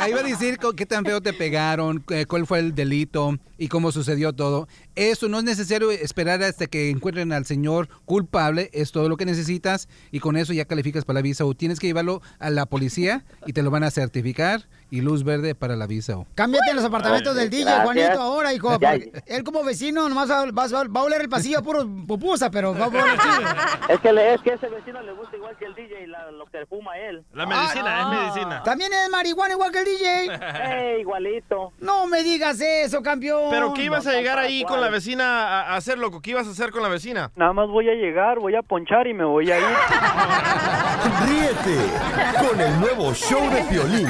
[0.00, 3.68] Ahí va a decir qué tan feo te pegaron, eh, cuál fue el delito y
[3.68, 4.66] cómo sucedió todo.
[4.96, 9.26] Eso no es necesario esperar hasta que encuentren al señor culpable, es todo lo que
[9.26, 11.54] necesitas y con eso ya calificas para la visa U.
[11.54, 15.54] Tienes que llevarlo a la policía y te lo van a certificar y luz verde
[15.54, 16.14] para la visa.
[16.34, 17.84] Cámbiate en los apartamentos del DJ, Gracias.
[17.84, 18.78] Juanito, ahora, hijo.
[19.26, 22.50] Él como vecino nomás va, va- va- va a oler el pasillo a puro pupusa,
[22.50, 23.48] pero va a oler chido.
[23.88, 26.30] Es que, le- es que a ese vecino le gusta igual que el DJ la-
[26.30, 27.24] lo que fuma él.
[27.32, 28.62] La medicina, es medicina.
[28.62, 30.04] También es marihuana igual que el DJ.
[30.76, 31.72] Eh, igualito.
[31.80, 33.50] No me digas eso, campeón.
[33.50, 36.20] ¿Pero qué ibas a llegar ahí con la vecina a hacer, loco?
[36.20, 37.30] ¿Qué ibas a hacer con la vecina?
[37.36, 39.64] Nada más voy a llegar, voy a ponchar y me voy a ir.
[41.26, 44.08] Ríete con el nuevo show de Piolín.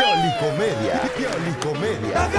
[0.00, 0.96] Piolicomedia.
[1.14, 2.30] Piolicomedia.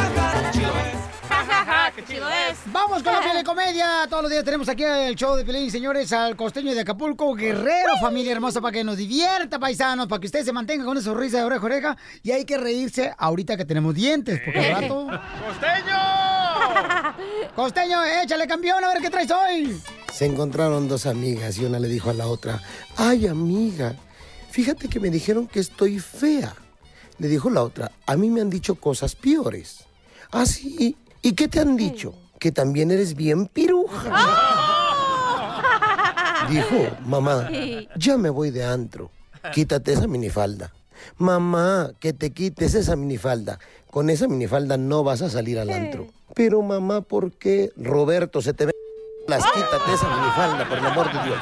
[1.95, 2.57] ¡Qué chido es!
[2.66, 4.07] Vamos con la Comedia.
[4.09, 7.97] Todos los días tenemos aquí el show de Pelín, señores, al costeño de Acapulco, Guerrero,
[8.01, 11.38] familia hermosa, para que nos divierta, paisanos, para que usted se mantenga con esa sonrisa
[11.38, 11.95] de oreja a oreja.
[12.24, 15.07] Y hay que reírse ahorita que tenemos dientes, porque al rato...
[17.55, 19.80] ¡Costeño, échale campeón, a ver qué traes hoy!
[20.12, 22.59] Se encontraron dos amigas y una le dijo a la otra,
[22.97, 23.93] ay amiga,
[24.49, 26.55] fíjate que me dijeron que estoy fea.
[27.22, 29.86] Le dijo la otra, a mí me han dicho cosas peores.
[30.32, 32.16] Ah, sí, ¿y qué te han dicho?
[32.40, 34.10] Que también eres bien piruja.
[36.50, 37.48] Dijo, mamá,
[37.96, 39.12] ya me voy de antro,
[39.54, 40.74] quítate esa minifalda.
[41.20, 43.60] Mamá, que te quites esa minifalda.
[43.92, 46.08] Con esa minifalda no vas a salir al antro.
[46.34, 47.72] Pero mamá, ¿por qué?
[47.78, 48.72] Roberto, se te ve
[49.28, 51.38] las quítate esa minifalda, por el amor de Dios.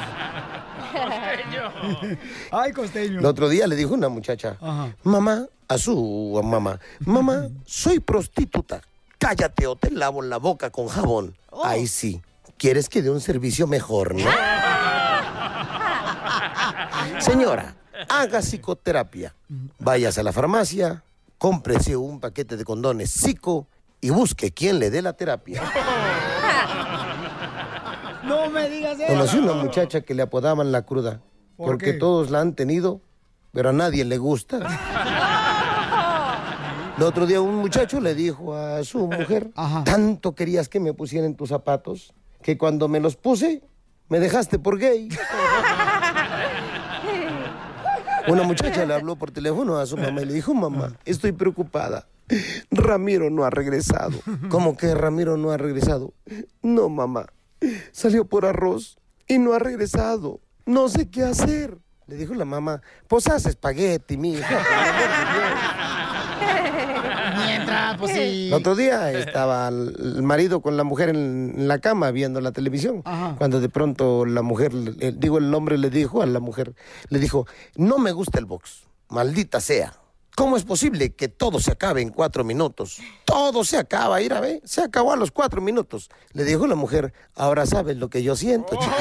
[2.50, 3.18] Ay, costeño.
[3.18, 4.56] El otro día le dijo una muchacha,
[5.02, 8.80] mamá, a su mamá, mamá, soy prostituta.
[9.18, 11.36] Cállate o te lavo la boca con jabón.
[11.62, 12.22] Ay, sí.
[12.56, 14.24] ¿Quieres que dé un servicio mejor, no?
[17.20, 17.76] Señora,
[18.08, 19.34] haga psicoterapia.
[19.78, 21.02] Vayas a la farmacia,
[21.38, 23.66] cómprese un paquete de condones psico
[24.00, 25.62] y busque quién le dé la terapia.
[28.30, 29.06] No me digas eso.
[29.08, 31.20] Conocí una muchacha que le apodaban la cruda,
[31.56, 31.98] ¿Por porque qué?
[31.98, 33.00] todos la han tenido,
[33.52, 34.58] pero a nadie le gusta.
[36.96, 39.50] El otro día un muchacho le dijo a su mujer,
[39.84, 42.12] tanto querías que me pusieran tus zapatos,
[42.42, 43.62] que cuando me los puse,
[44.08, 45.08] me dejaste por gay.
[48.28, 52.06] Una muchacha le habló por teléfono a su mamá y le dijo, mamá, estoy preocupada.
[52.70, 54.16] Ramiro no ha regresado.
[54.50, 56.12] ¿Cómo que Ramiro no ha regresado?
[56.62, 57.26] No, mamá.
[57.92, 60.40] Salió por arroz y no ha regresado.
[60.66, 61.78] No sé qué hacer.
[62.06, 64.48] Le dijo la mamá, pues haz espagueti, mi hija.
[64.48, 65.50] por el amor de Dios".
[67.46, 68.48] Mientras, pues sí.
[68.48, 73.02] El otro día estaba el marido con la mujer en, la cama viendo la televisión.
[73.38, 76.74] Cuando de pronto la mujer, le- digo el hombre le dijo a la mujer,
[77.08, 77.46] le dijo,
[77.76, 79.94] no me gusta el box, maldita sea.
[80.36, 82.98] ¿Cómo es posible que todo se acabe en cuatro minutos?
[83.24, 86.08] Todo se acaba, ir a ver, se acabó a los cuatro minutos.
[86.32, 88.96] Le dijo la mujer, ahora sabes lo que yo siento, chiquito.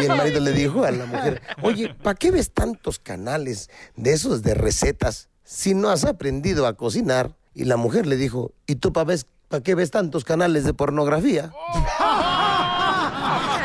[0.00, 4.12] Y el marido le dijo a la mujer, oye, ¿para qué ves tantos canales de
[4.12, 7.34] esos de recetas si no has aprendido a cocinar?
[7.54, 9.16] Y la mujer le dijo, ¿y tú para
[9.64, 11.52] qué ves tantos canales de pornografía?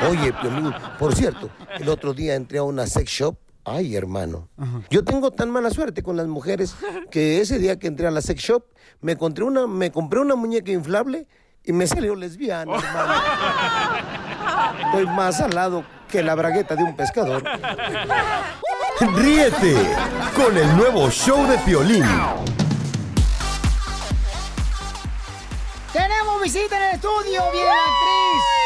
[0.09, 3.35] Oye, Piolín, por cierto, el otro día entré a una sex shop.
[3.63, 4.49] Ay, hermano.
[4.89, 6.75] Yo tengo tan mala suerte con las mujeres
[7.11, 8.63] que ese día que entré a la sex shop
[9.01, 11.27] me compré una, me compré una muñeca inflable
[11.63, 13.13] y me salió lesbiana, hermano.
[14.85, 17.43] Estoy más salado que la bragueta de un pescador.
[19.15, 19.75] Ríete
[20.35, 22.03] con el nuevo show de Piolín.
[25.93, 28.60] Tenemos visita en el estudio, viene la actriz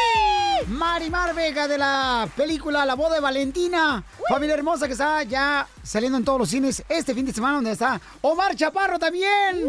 [0.76, 4.04] Marimar Vega de la película La boda de Valentina.
[4.28, 7.72] Familia hermosa que está ya saliendo en todos los cines este fin de semana donde
[7.72, 9.66] está Omar Chaparro también.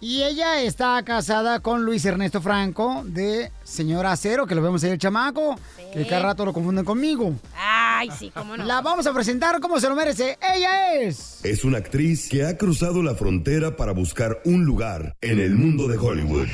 [0.00, 4.90] Y ella está casada con Luis Ernesto Franco de Señora Acero, que lo vemos ahí
[4.90, 5.56] el chamaco,
[5.92, 7.34] que cada rato lo confunden conmigo.
[7.56, 8.64] Ay, sí, cómo no.
[8.64, 10.38] La vamos a presentar como se lo merece.
[10.54, 11.40] Ella es.
[11.44, 15.88] Es una actriz que ha cruzado la frontera para buscar un lugar en el mundo
[15.88, 16.48] de Hollywood.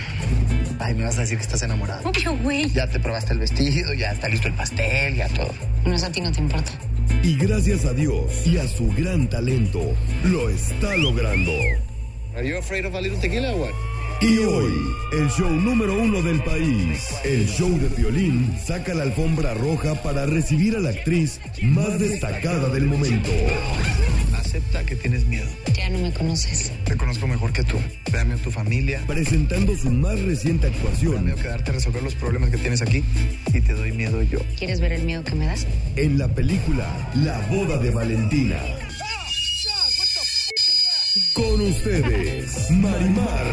[0.79, 2.03] Ay, me vas a decir que estás enamorada.
[2.09, 2.71] Obvio, güey.
[2.73, 5.53] Ya te probaste el vestido, ya está listo el pastel, ya todo.
[5.85, 6.73] No, eso a ti no te importa.
[7.23, 9.81] Y gracias a Dios y a su gran talento,
[10.25, 11.53] lo está logrando.
[12.35, 13.71] Are you afraid of a little tequila what?
[14.21, 14.73] Y hoy,
[15.13, 20.25] el show número uno del país, el show de violín, saca la alfombra roja para
[20.25, 23.29] recibir a la actriz más destacada del momento.
[24.35, 25.47] Acepta que tienes miedo.
[25.75, 26.73] Ya no me conoces.
[26.85, 27.77] Te conozco mejor que tú.
[28.11, 29.03] Dame a tu familia.
[29.07, 33.05] Presentando su más reciente actuación Tengo que darte a resolver los problemas que tienes aquí
[33.53, 34.39] y te doy miedo yo.
[34.59, 35.67] ¿Quieres ver el miedo que me das?
[35.97, 36.87] en la película
[37.17, 38.57] La boda de Valentina.
[41.37, 43.47] Con ustedes, Marimar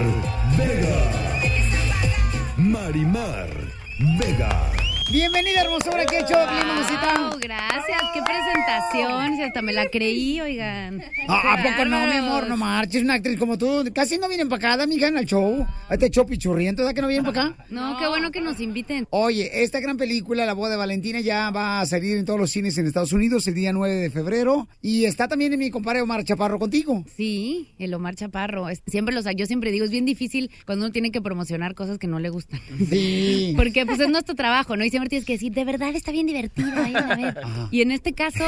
[0.57, 1.11] Vega.
[2.55, 3.49] Marimar
[4.17, 4.82] Vega.
[5.13, 7.29] Bienvenida, hermosura, que hecho, bien, mamacita.
[7.29, 11.03] Wow, gracias, qué presentación, si hasta me la creí, oigan.
[11.27, 12.47] Ah, ¿A Qué poco no, mi amor?
[12.47, 13.87] No marches, una actriz como tú.
[13.93, 15.67] Casi no vienen para acá, mija, en el show.
[15.87, 17.65] A este show pichurriento, ¿verdad que no vienen para acá?
[17.69, 19.05] No, qué bueno que nos inviten.
[19.11, 22.49] Oye, esta gran película, La boda de Valentina, ya va a salir en todos los
[22.49, 24.67] cines en Estados Unidos el día 9 de febrero.
[24.81, 27.05] Y está también en mi compadre Omar Chaparro contigo.
[27.15, 28.65] Sí, el Omar Chaparro.
[28.87, 32.07] Siempre los, yo siempre digo, es bien difícil cuando uno tiene que promocionar cosas que
[32.07, 32.59] no le gustan.
[32.89, 33.53] Sí.
[33.57, 34.83] Porque pues es nuestro trabajo, ¿no?
[34.83, 36.69] Y siempre tienes que decir, de verdad está bien divertido.
[36.75, 37.37] vayan a ver".
[37.71, 38.43] Y en este caso,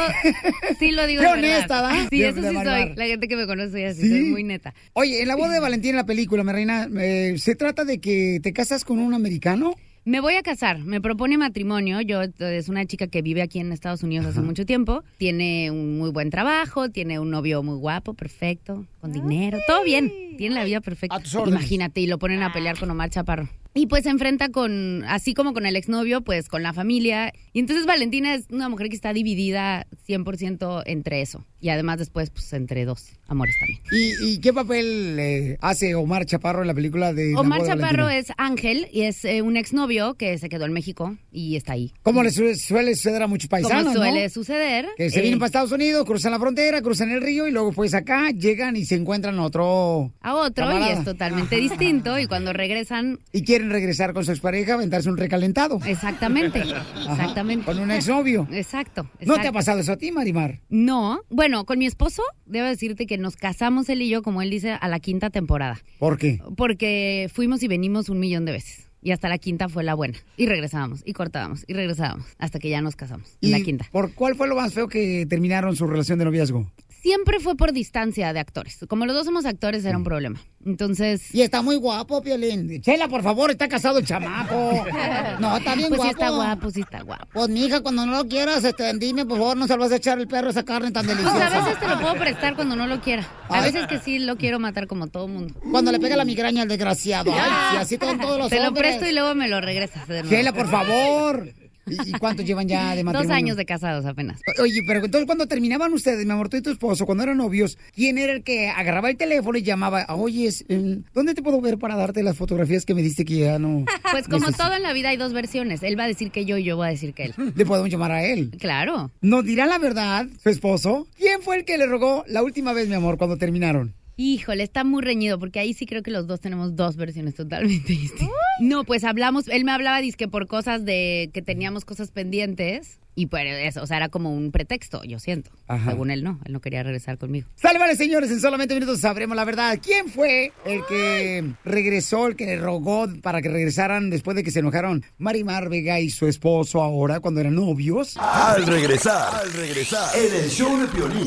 [0.80, 1.56] sí lo digo Qué de verdad.
[1.58, 2.08] honesta, ¿da?
[2.10, 2.94] Sí, De- eso de sí soy.
[2.96, 4.10] La gente que me conoce así, ¿Sí?
[4.10, 4.74] soy muy neta.
[4.94, 8.00] Oye, en La boda de Valentina, en la película, mi reina, eh, ¿se trata de
[8.00, 9.76] que te casas con un americano?
[10.08, 12.00] Me voy a casar, me propone matrimonio.
[12.02, 15.04] Yo es una chica que vive aquí en Estados Unidos hace mucho tiempo.
[15.18, 20.12] Tiene un muy buen trabajo, tiene un novio muy guapo, perfecto, con dinero, todo bien.
[20.38, 21.22] Tiene la vida perfecta.
[21.46, 23.48] Imagínate, y lo ponen a pelear con Omar Chaparro.
[23.78, 27.34] Y pues se enfrenta con, así como con el exnovio, pues con la familia.
[27.52, 31.46] Y entonces Valentina es una mujer que está dividida 100% entre eso.
[31.60, 33.82] Y además después, pues entre dos amores también.
[33.92, 38.06] ¿Y, y qué papel eh, hace Omar Chaparro en la película de Omar de Chaparro
[38.06, 38.18] Valentina?
[38.18, 41.92] es Ángel y es eh, un exnovio que se quedó en México y está ahí.
[42.02, 44.30] Como le suele, suele suceder a muchos paisanos, Como suele ¿no?
[44.30, 44.88] suceder.
[44.96, 47.74] Que se eh, vienen para Estados Unidos, cruzan la frontera, cruzan el río y luego
[47.74, 50.12] pues acá llegan y se encuentran otro...
[50.22, 50.90] a otro camarada.
[50.94, 55.18] y es totalmente distinto y cuando regresan Y quieren regresar con su expareja, aventarse un
[55.18, 55.80] recalentado.
[55.86, 58.48] exactamente exactamente Con un exnovio.
[58.52, 59.50] exacto, ¿No te exacto.
[59.50, 60.60] ha pasado eso a ti, Marimar?
[60.70, 64.50] no bueno con mi esposo debo decirte que nos casamos él y yo como él
[64.50, 66.40] dice a la quinta temporada ¿Por qué?
[66.58, 70.18] porque fuimos y venimos un millón de veces y hasta la quinta fue la buena
[70.36, 73.86] y regresábamos y cortábamos y regresábamos hasta que ya nos casamos en ¿Y la quinta
[73.92, 76.72] ¿Por cuál fue lo más feo que terminaron su relación de noviazgo?
[77.06, 81.34] Siempre fue por distancia de actores como los dos somos actores era un problema entonces
[81.36, 82.82] Y está muy guapo, Piolín.
[82.82, 84.84] Chela, por favor, está casado el chamaco.
[85.40, 86.24] No, está bien Pues sí guapo.
[86.24, 87.28] está guapo, sí está guapo.
[87.34, 89.98] Pues, mija, cuando no lo quieras, este, dime, por favor, no se lo vas a
[89.98, 91.46] echar el perro esa carne tan Pues deliciosa.
[91.48, 93.22] a veces te lo puedo prestar cuando no lo quiera.
[93.50, 93.72] A Ay.
[93.72, 95.54] veces que sí lo quiero matar como todo mundo.
[95.70, 97.32] Cuando le pega la migraña al desgraciado.
[97.32, 97.42] Ay,
[97.72, 100.08] sí, así con todos los Te lo presto y luego me lo regresas.
[100.08, 100.30] de nuevo.
[100.36, 101.48] Chela, por favor.
[101.88, 103.30] ¿Y, cuántos llevan ya de matrimonio?
[103.30, 104.42] Dos años de casados apenas.
[104.62, 107.78] Oye, pero entonces cuando terminaban ustedes, mi amor, tú y tu esposo, cuando eran novios,
[107.94, 110.06] ¿quién era el que agarraba el teléfono y llamaba?
[110.10, 113.60] Oye, eh, ¿dónde te puedo ver para darte las fotografías que me diste que ya
[113.60, 113.86] no...
[114.12, 114.64] Pues como necesito?
[114.64, 115.84] todo en la vida hay dos versiones.
[115.84, 117.34] Él va a decir que yo y yo voy a decir que él.
[117.56, 118.52] Le podemos llamar a él.
[118.60, 119.12] Claro.
[119.22, 121.08] ¿Nos dirá la verdad, su esposo?
[121.18, 123.94] ¿Quién fue el que le rogó la última vez, mi amor, cuando terminaron?
[124.18, 127.94] Híjole, está muy reñido porque ahí sí creo que los dos tenemos dos versiones totalmente
[127.94, 128.36] distintas.
[128.62, 133.28] No, pues hablamos, él me hablaba dizque por cosas de que teníamos cosas pendientes y
[133.28, 135.50] pues eso, o sea, era como un pretexto, yo siento.
[135.68, 135.92] Ajá.
[135.92, 137.48] Según él no, él no quería regresar conmigo.
[137.56, 139.80] Sale, vale, señores, en solamente minutos sabremos la verdad.
[139.82, 144.52] ¿Quién fue el que regresó, el que le rogó para que regresaran después de que
[144.52, 148.18] se enojaron Marimar Vega y su esposo ahora cuando eran novios?
[148.18, 151.24] Al regresar, al regresar, en el show de Piolín.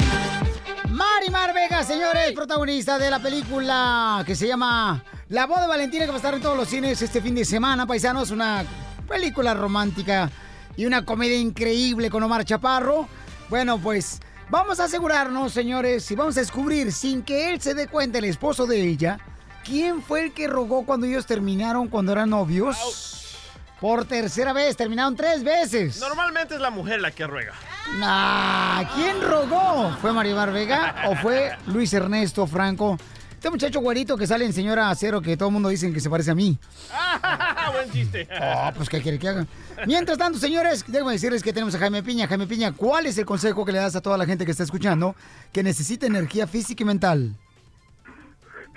[0.98, 6.10] Marimar Vega, señores, protagonista de la película que se llama La boda de Valentina, que
[6.10, 8.32] va a estar en todos los cines este fin de semana, paisanos.
[8.32, 8.64] Una
[9.06, 10.28] película romántica
[10.76, 13.08] y una comedia increíble con Omar Chaparro.
[13.48, 14.18] Bueno, pues
[14.50, 18.24] vamos a asegurarnos, señores, y vamos a descubrir, sin que él se dé cuenta, el
[18.24, 19.20] esposo de ella,
[19.64, 23.36] quién fue el que rogó cuando ellos terminaron, cuando eran novios.
[23.80, 26.00] Por tercera vez, terminaron tres veces.
[26.00, 27.54] Normalmente es la mujer la que ruega.
[27.96, 29.90] Nah, ¿quién rogó?
[30.00, 32.96] ¿Fue Marimar Vega o fue Luis Ernesto Franco?
[33.32, 36.10] Este muchacho güerito que sale en Señora Acero, que todo el mundo dice que se
[36.10, 36.58] parece a mí.
[37.72, 38.28] Buen chiste.
[38.40, 39.46] Oh, pues ¿qué quiere que haga?
[39.86, 42.26] Mientras tanto, señores, déjenme decirles que tenemos a Jaime Piña.
[42.26, 44.64] Jaime Piña, ¿cuál es el consejo que le das a toda la gente que está
[44.64, 45.14] escuchando
[45.52, 47.36] que necesita energía física y mental?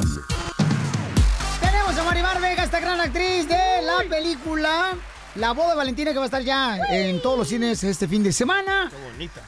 [2.14, 4.92] Marimar Vega, esta gran actriz de la película
[5.34, 8.22] La Boda de Valentina, que va a estar ya en todos los cines este fin
[8.22, 8.92] de semana.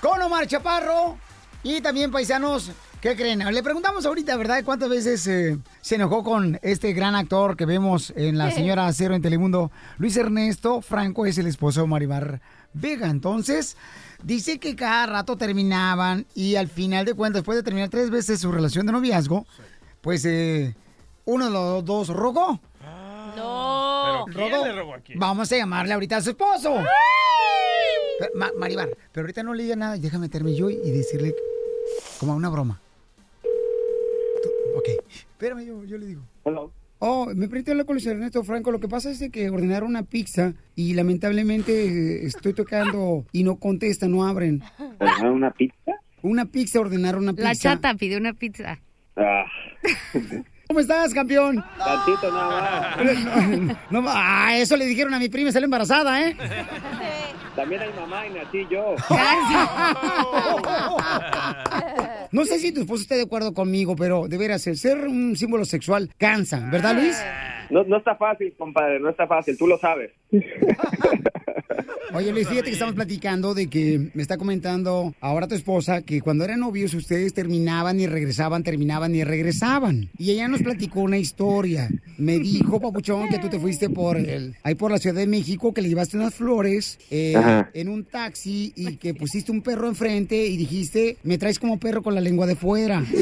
[0.01, 1.16] Con Omar Chaparro.
[1.61, 3.45] Y también, paisanos, ¿qué creen?
[3.53, 4.63] Le preguntamos ahorita, ¿verdad?
[4.66, 9.13] ¿Cuántas veces eh, se enojó con este gran actor que vemos en La Señora Cero
[9.13, 9.72] en Telemundo?
[9.99, 12.41] Luis Ernesto Franco es el esposo de Marimar
[12.74, 13.11] Vega.
[13.11, 13.78] Entonces,
[14.24, 18.39] dice que cada rato terminaban y al final de cuentas, después de terminar tres veces
[18.39, 19.45] su relación de noviazgo,
[20.01, 20.76] pues eh,
[21.26, 22.59] uno de los dos rogó.
[23.36, 25.19] ¿Pero quién le robó a quién?
[25.19, 26.76] Vamos a llamarle ahorita a su esposo.
[28.19, 29.97] Pero, Ma- Maribar, pero ahorita no le diga nada.
[29.97, 31.36] Déjame meterme yo y decirle
[32.19, 32.80] como una broma.
[34.41, 35.03] Tú- ok.
[35.09, 36.21] Espérame, yo, yo le digo.
[36.99, 38.71] Oh, me permite hablar con Luis Ernesto Franco.
[38.71, 43.57] Lo que pasa es que ordenaron una pizza y lamentablemente eh, estoy tocando y no
[43.57, 44.63] contesta, no abren.
[45.21, 45.91] ¿Una pizza?
[46.21, 47.47] Una pizza, ordenaron una pizza.
[47.49, 48.80] La chata pidió una pizza.
[49.17, 49.43] Ah,
[50.68, 51.63] ¿Cómo estás, campeón?
[51.78, 52.97] tantito nada
[53.91, 56.36] No, no, ah, eso le dijeron a mi prima, sale embarazada, ¿eh?
[56.36, 57.55] más.
[57.55, 58.95] También hay mamá y nací yo.
[62.32, 65.38] No sé si tu esposo esté de acuerdo conmigo, pero de veras, el ser un
[65.38, 67.16] símbolo sexual cansa, ¿verdad, Luis?
[67.70, 70.11] No, no está fácil, compadre, no está fácil, tú lo sabes.
[72.13, 76.22] Oye, Luis, fíjate que estamos platicando de que me está comentando ahora tu esposa que
[76.22, 80.09] cuando eran novios ustedes terminaban y regresaban, terminaban y regresaban.
[80.18, 81.89] Y ella nos platicó una historia.
[82.18, 85.74] Me dijo, papuchón, que tú te fuiste por el, ahí por la Ciudad de México,
[85.74, 87.36] que le llevaste unas flores eh,
[87.74, 92.01] en un taxi y que pusiste un perro enfrente y dijiste, me traes como perro
[92.01, 93.03] con la lengua de fuera.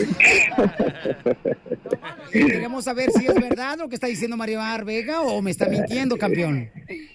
[2.32, 5.67] Queremos saber si es verdad lo que está diciendo María Bar Vega o me está
[5.67, 6.69] mintiendo, campeón.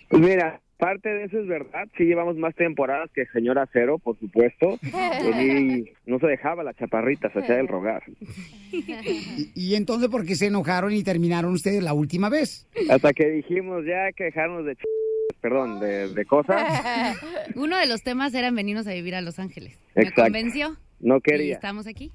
[0.08, 4.18] Pues mira, parte de eso es verdad, sí llevamos más temporadas que señora Cero, por
[4.18, 4.78] supuesto.
[4.82, 8.02] Y no se dejaba la chaparrita, se hacía el rogar.
[8.72, 12.66] Y, y entonces, ¿por qué se enojaron y terminaron ustedes la última vez?
[12.90, 14.82] Hasta que dijimos ya que dejarnos de ch...
[15.40, 17.16] perdón, de, de cosas.
[17.56, 19.78] Uno de los temas era venirnos a vivir a Los Ángeles.
[19.94, 20.22] Me Exacto.
[20.24, 20.76] convenció.
[21.00, 21.54] No Y quería.
[21.54, 22.10] estamos aquí.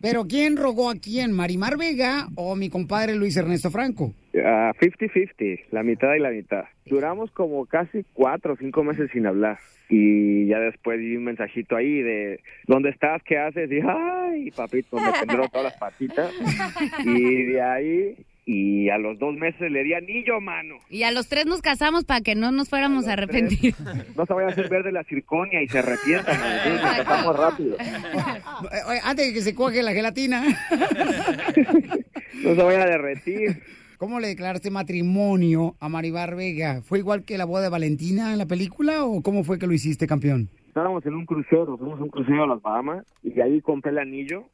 [0.00, 1.32] Pero ¿quién rogó a quién?
[1.32, 4.14] ¿Marimar Vega o mi compadre Luis Ernesto Franco?
[4.44, 6.64] Ah, 50-50, la mitad y la mitad.
[6.86, 9.58] Duramos como casi cuatro o cinco meses sin hablar.
[9.90, 13.22] Y ya después di un mensajito ahí de ¿dónde estás?
[13.24, 13.70] ¿Qué haces?
[13.72, 16.30] Y ay, papito, me tembló todas las patitas.
[17.04, 18.16] Y de ahí,
[18.50, 20.76] y a los dos meses le di anillo, mano.
[20.88, 23.74] Y a los tres nos casamos para que no nos fuéramos a arrepentir.
[24.16, 26.34] No se vaya a hacer verde la circonia y se arrepientan.
[26.40, 26.54] mano.
[26.64, 27.76] Entonces, nos casamos rápido.
[27.78, 30.44] Eh, oye, Antes de que se cuaje la gelatina.
[32.42, 33.62] No se vaya a derretir.
[33.98, 36.82] ¿Cómo le declaraste matrimonio a Maribar Vega?
[36.82, 39.72] ¿Fue igual que la boda de Valentina en la película o cómo fue que lo
[39.72, 40.48] hiciste, campeón?
[40.68, 44.44] Estábamos en un crucero, fuimos un crucero a las Bahamas y ahí compré el anillo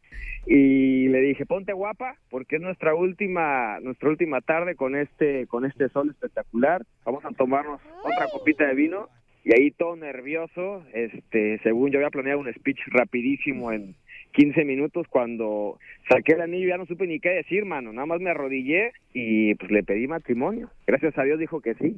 [0.46, 5.64] y le dije, ponte guapa porque es nuestra última nuestra última tarde con este con
[5.66, 6.82] este sol espectacular.
[7.04, 9.08] Vamos a tomarnos otra copita de vino
[9.44, 13.94] y ahí todo nervioso, este, según yo había planeado un speech rapidísimo en
[14.34, 15.78] 15 minutos cuando
[16.08, 19.54] saqué el anillo ya no supe ni qué decir, mano, nada más me arrodillé y
[19.54, 20.70] pues le pedí matrimonio.
[20.86, 21.96] Gracias a Dios dijo que sí.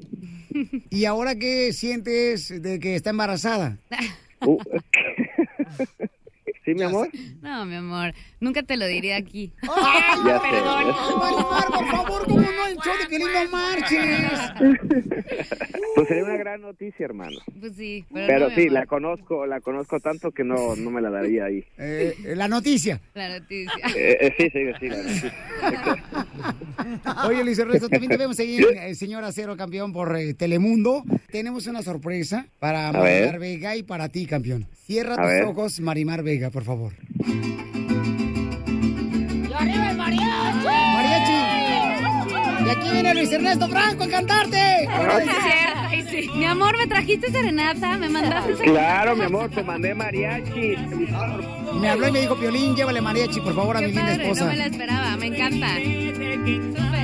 [0.90, 3.78] ¿Y ahora qué sientes de que está embarazada?
[4.42, 4.58] Uh,
[6.66, 7.08] ¿Sí, mi amor?
[7.42, 9.52] No, mi amor, nunca te lo diría aquí.
[9.62, 10.94] ¡Ay, Ya perdón!
[11.20, 12.66] Marimar, por favor, ¿cómo no?
[12.66, 15.46] El show de no marches.
[15.96, 17.38] Pues sería una gran noticia, hermano.
[17.58, 21.00] Pues sí, pero, Pero no, sí, la conozco, la conozco tanto que no, no me
[21.00, 21.64] la daría ahí.
[21.78, 23.00] Eh, la noticia.
[23.14, 23.72] La noticia.
[23.96, 25.34] Eh, eh, sí, sí, sí, la noticia.
[27.26, 31.02] Oye, Luis Ernesto, también te vemos ahí en eh, Señora Cero, campeón, por eh, Telemundo.
[31.30, 33.38] Tenemos una sorpresa para Marimar.
[33.38, 34.66] Vega y para ti, campeón.
[34.84, 35.44] Cierra A tus ver.
[35.44, 36.92] ojos, Marimar Vega, por favor.
[37.18, 37.22] ¡Y
[39.52, 40.64] arriba el mariachi!
[40.64, 42.64] ¡Mariachi!
[42.64, 44.88] Y aquí viene Luis Ernesto Franco a cantarte.
[44.88, 46.30] Ay, sí.
[46.34, 47.98] Mi amor, ¿me trajiste serenata?
[47.98, 48.80] ¿Me mandaste serenata?
[48.80, 50.76] Claro, mi amor, te mandé mariachi.
[51.78, 54.44] Me habló y me dijo, Piolín, llévale mariachi, por favor, a Qué mi linda esposa.
[54.44, 55.68] no me la esperaba, me encanta.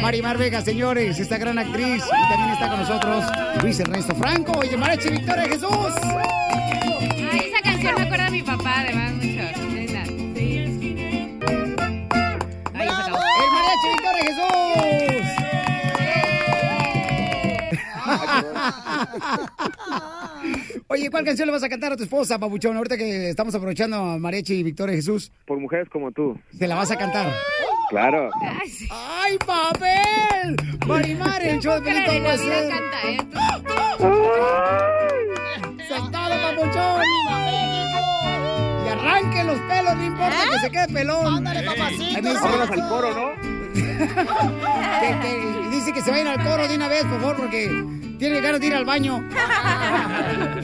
[0.01, 2.03] Marimar Vega, señores, esta gran actriz.
[2.07, 3.27] Y también está con nosotros
[3.63, 5.69] Luis Ernesto Franco y el mariachi Victoria Jesús.
[20.89, 22.77] Oye, ¿cuál canción le vas a cantar a tu esposa, papuchón?
[22.77, 26.39] Ahorita que estamos aprovechando a Mariachi y Victoria Jesús, Por mujeres como tú.
[26.59, 27.33] se la vas a cantar.
[27.91, 28.31] Claro.
[28.91, 30.57] ¡Ay, papel!
[30.87, 32.69] Marimar, el show de puede ser.
[32.71, 33.19] canta, ¿eh?
[35.89, 37.03] ¡Sentado, papuchón!
[38.85, 41.27] Y arranque los pelos, no importa que se quede pelón.
[41.37, 42.23] ¡Ándale, papacito!
[42.43, 43.53] Vámonos al coro, ¿no?
[45.03, 47.69] Que- que dice que se vayan al coro de una vez, por favor, porque
[48.23, 49.17] tiene ganas de ir al baño.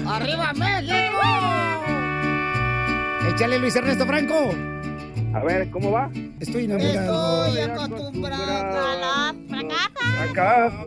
[0.06, 1.18] ¡Arriba México!
[3.28, 4.54] Échale, Luis Ernesto Franco.
[5.34, 6.08] A ver, ¿cómo va?
[6.38, 7.46] Estoy enamorado.
[7.46, 10.22] Estoy acostumbrada a la fracasa.
[10.30, 10.86] Acá.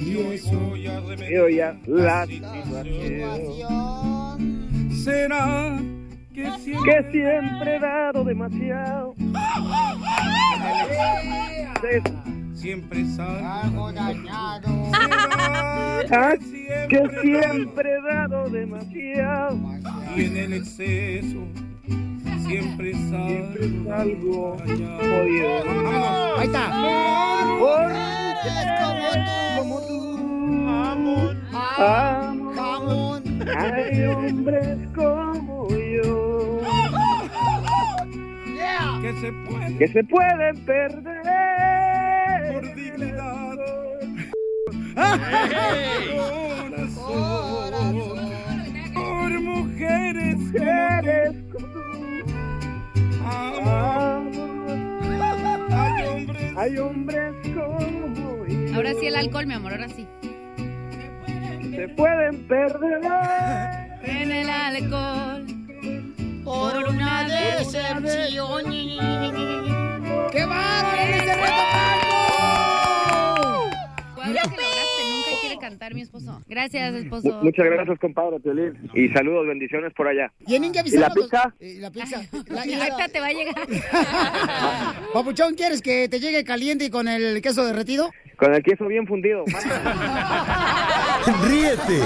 [0.00, 3.62] Y eso Yo ya la situación.
[5.02, 5.78] Será
[6.34, 6.50] que
[7.10, 9.14] siempre he dado demasiado.
[12.58, 14.68] Siempre salgo dañado.
[16.10, 16.34] Ah,
[16.88, 19.58] que siempre he dado demasiado.
[20.16, 21.46] Y en el exceso
[22.46, 25.62] siempre salgo jodido.
[26.38, 26.64] Ahí está.
[29.58, 30.68] como tú.
[30.68, 31.36] Amor.
[33.56, 36.60] Hay hombres como yo.
[39.00, 41.77] que se puede Que se pueden perder.
[46.94, 48.66] Por dignidad.
[48.94, 51.34] Por mujeres, Mujeres
[53.24, 53.58] Hay
[56.06, 58.74] hombres, hay hombres como yo.
[58.74, 60.06] Ahora sí el alcohol, mi amor, ahora sí.
[61.70, 63.00] Se pueden perder.
[64.02, 65.46] En el alcohol.
[66.44, 68.64] por una decepción.
[70.32, 71.97] ¡Qué bárbaro,
[75.68, 76.42] Nunca quiere cantar mi esposo.
[76.48, 77.28] Gracias, esposo.
[77.28, 78.90] Mu- Muchas gracias, compadre Piolín.
[78.94, 80.32] Y saludos, bendiciones por allá.
[80.46, 81.12] Tienen que ¿Y la avisar.
[81.14, 81.54] pizza?
[81.80, 82.22] la pizza.
[82.48, 83.54] La- Y te va a llegar.
[85.12, 88.10] Papuchón, ¿quieres que te llegue caliente y con el queso derretido?
[88.36, 89.44] Con el queso bien fundido.
[91.48, 92.00] Ríete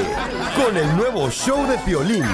[0.57, 2.25] con el nuevo show de Piolín.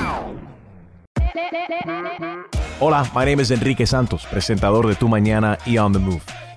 [2.80, 6.20] Hola, my name is Enrique Santos, presentador de Tu Mañana y On the Move.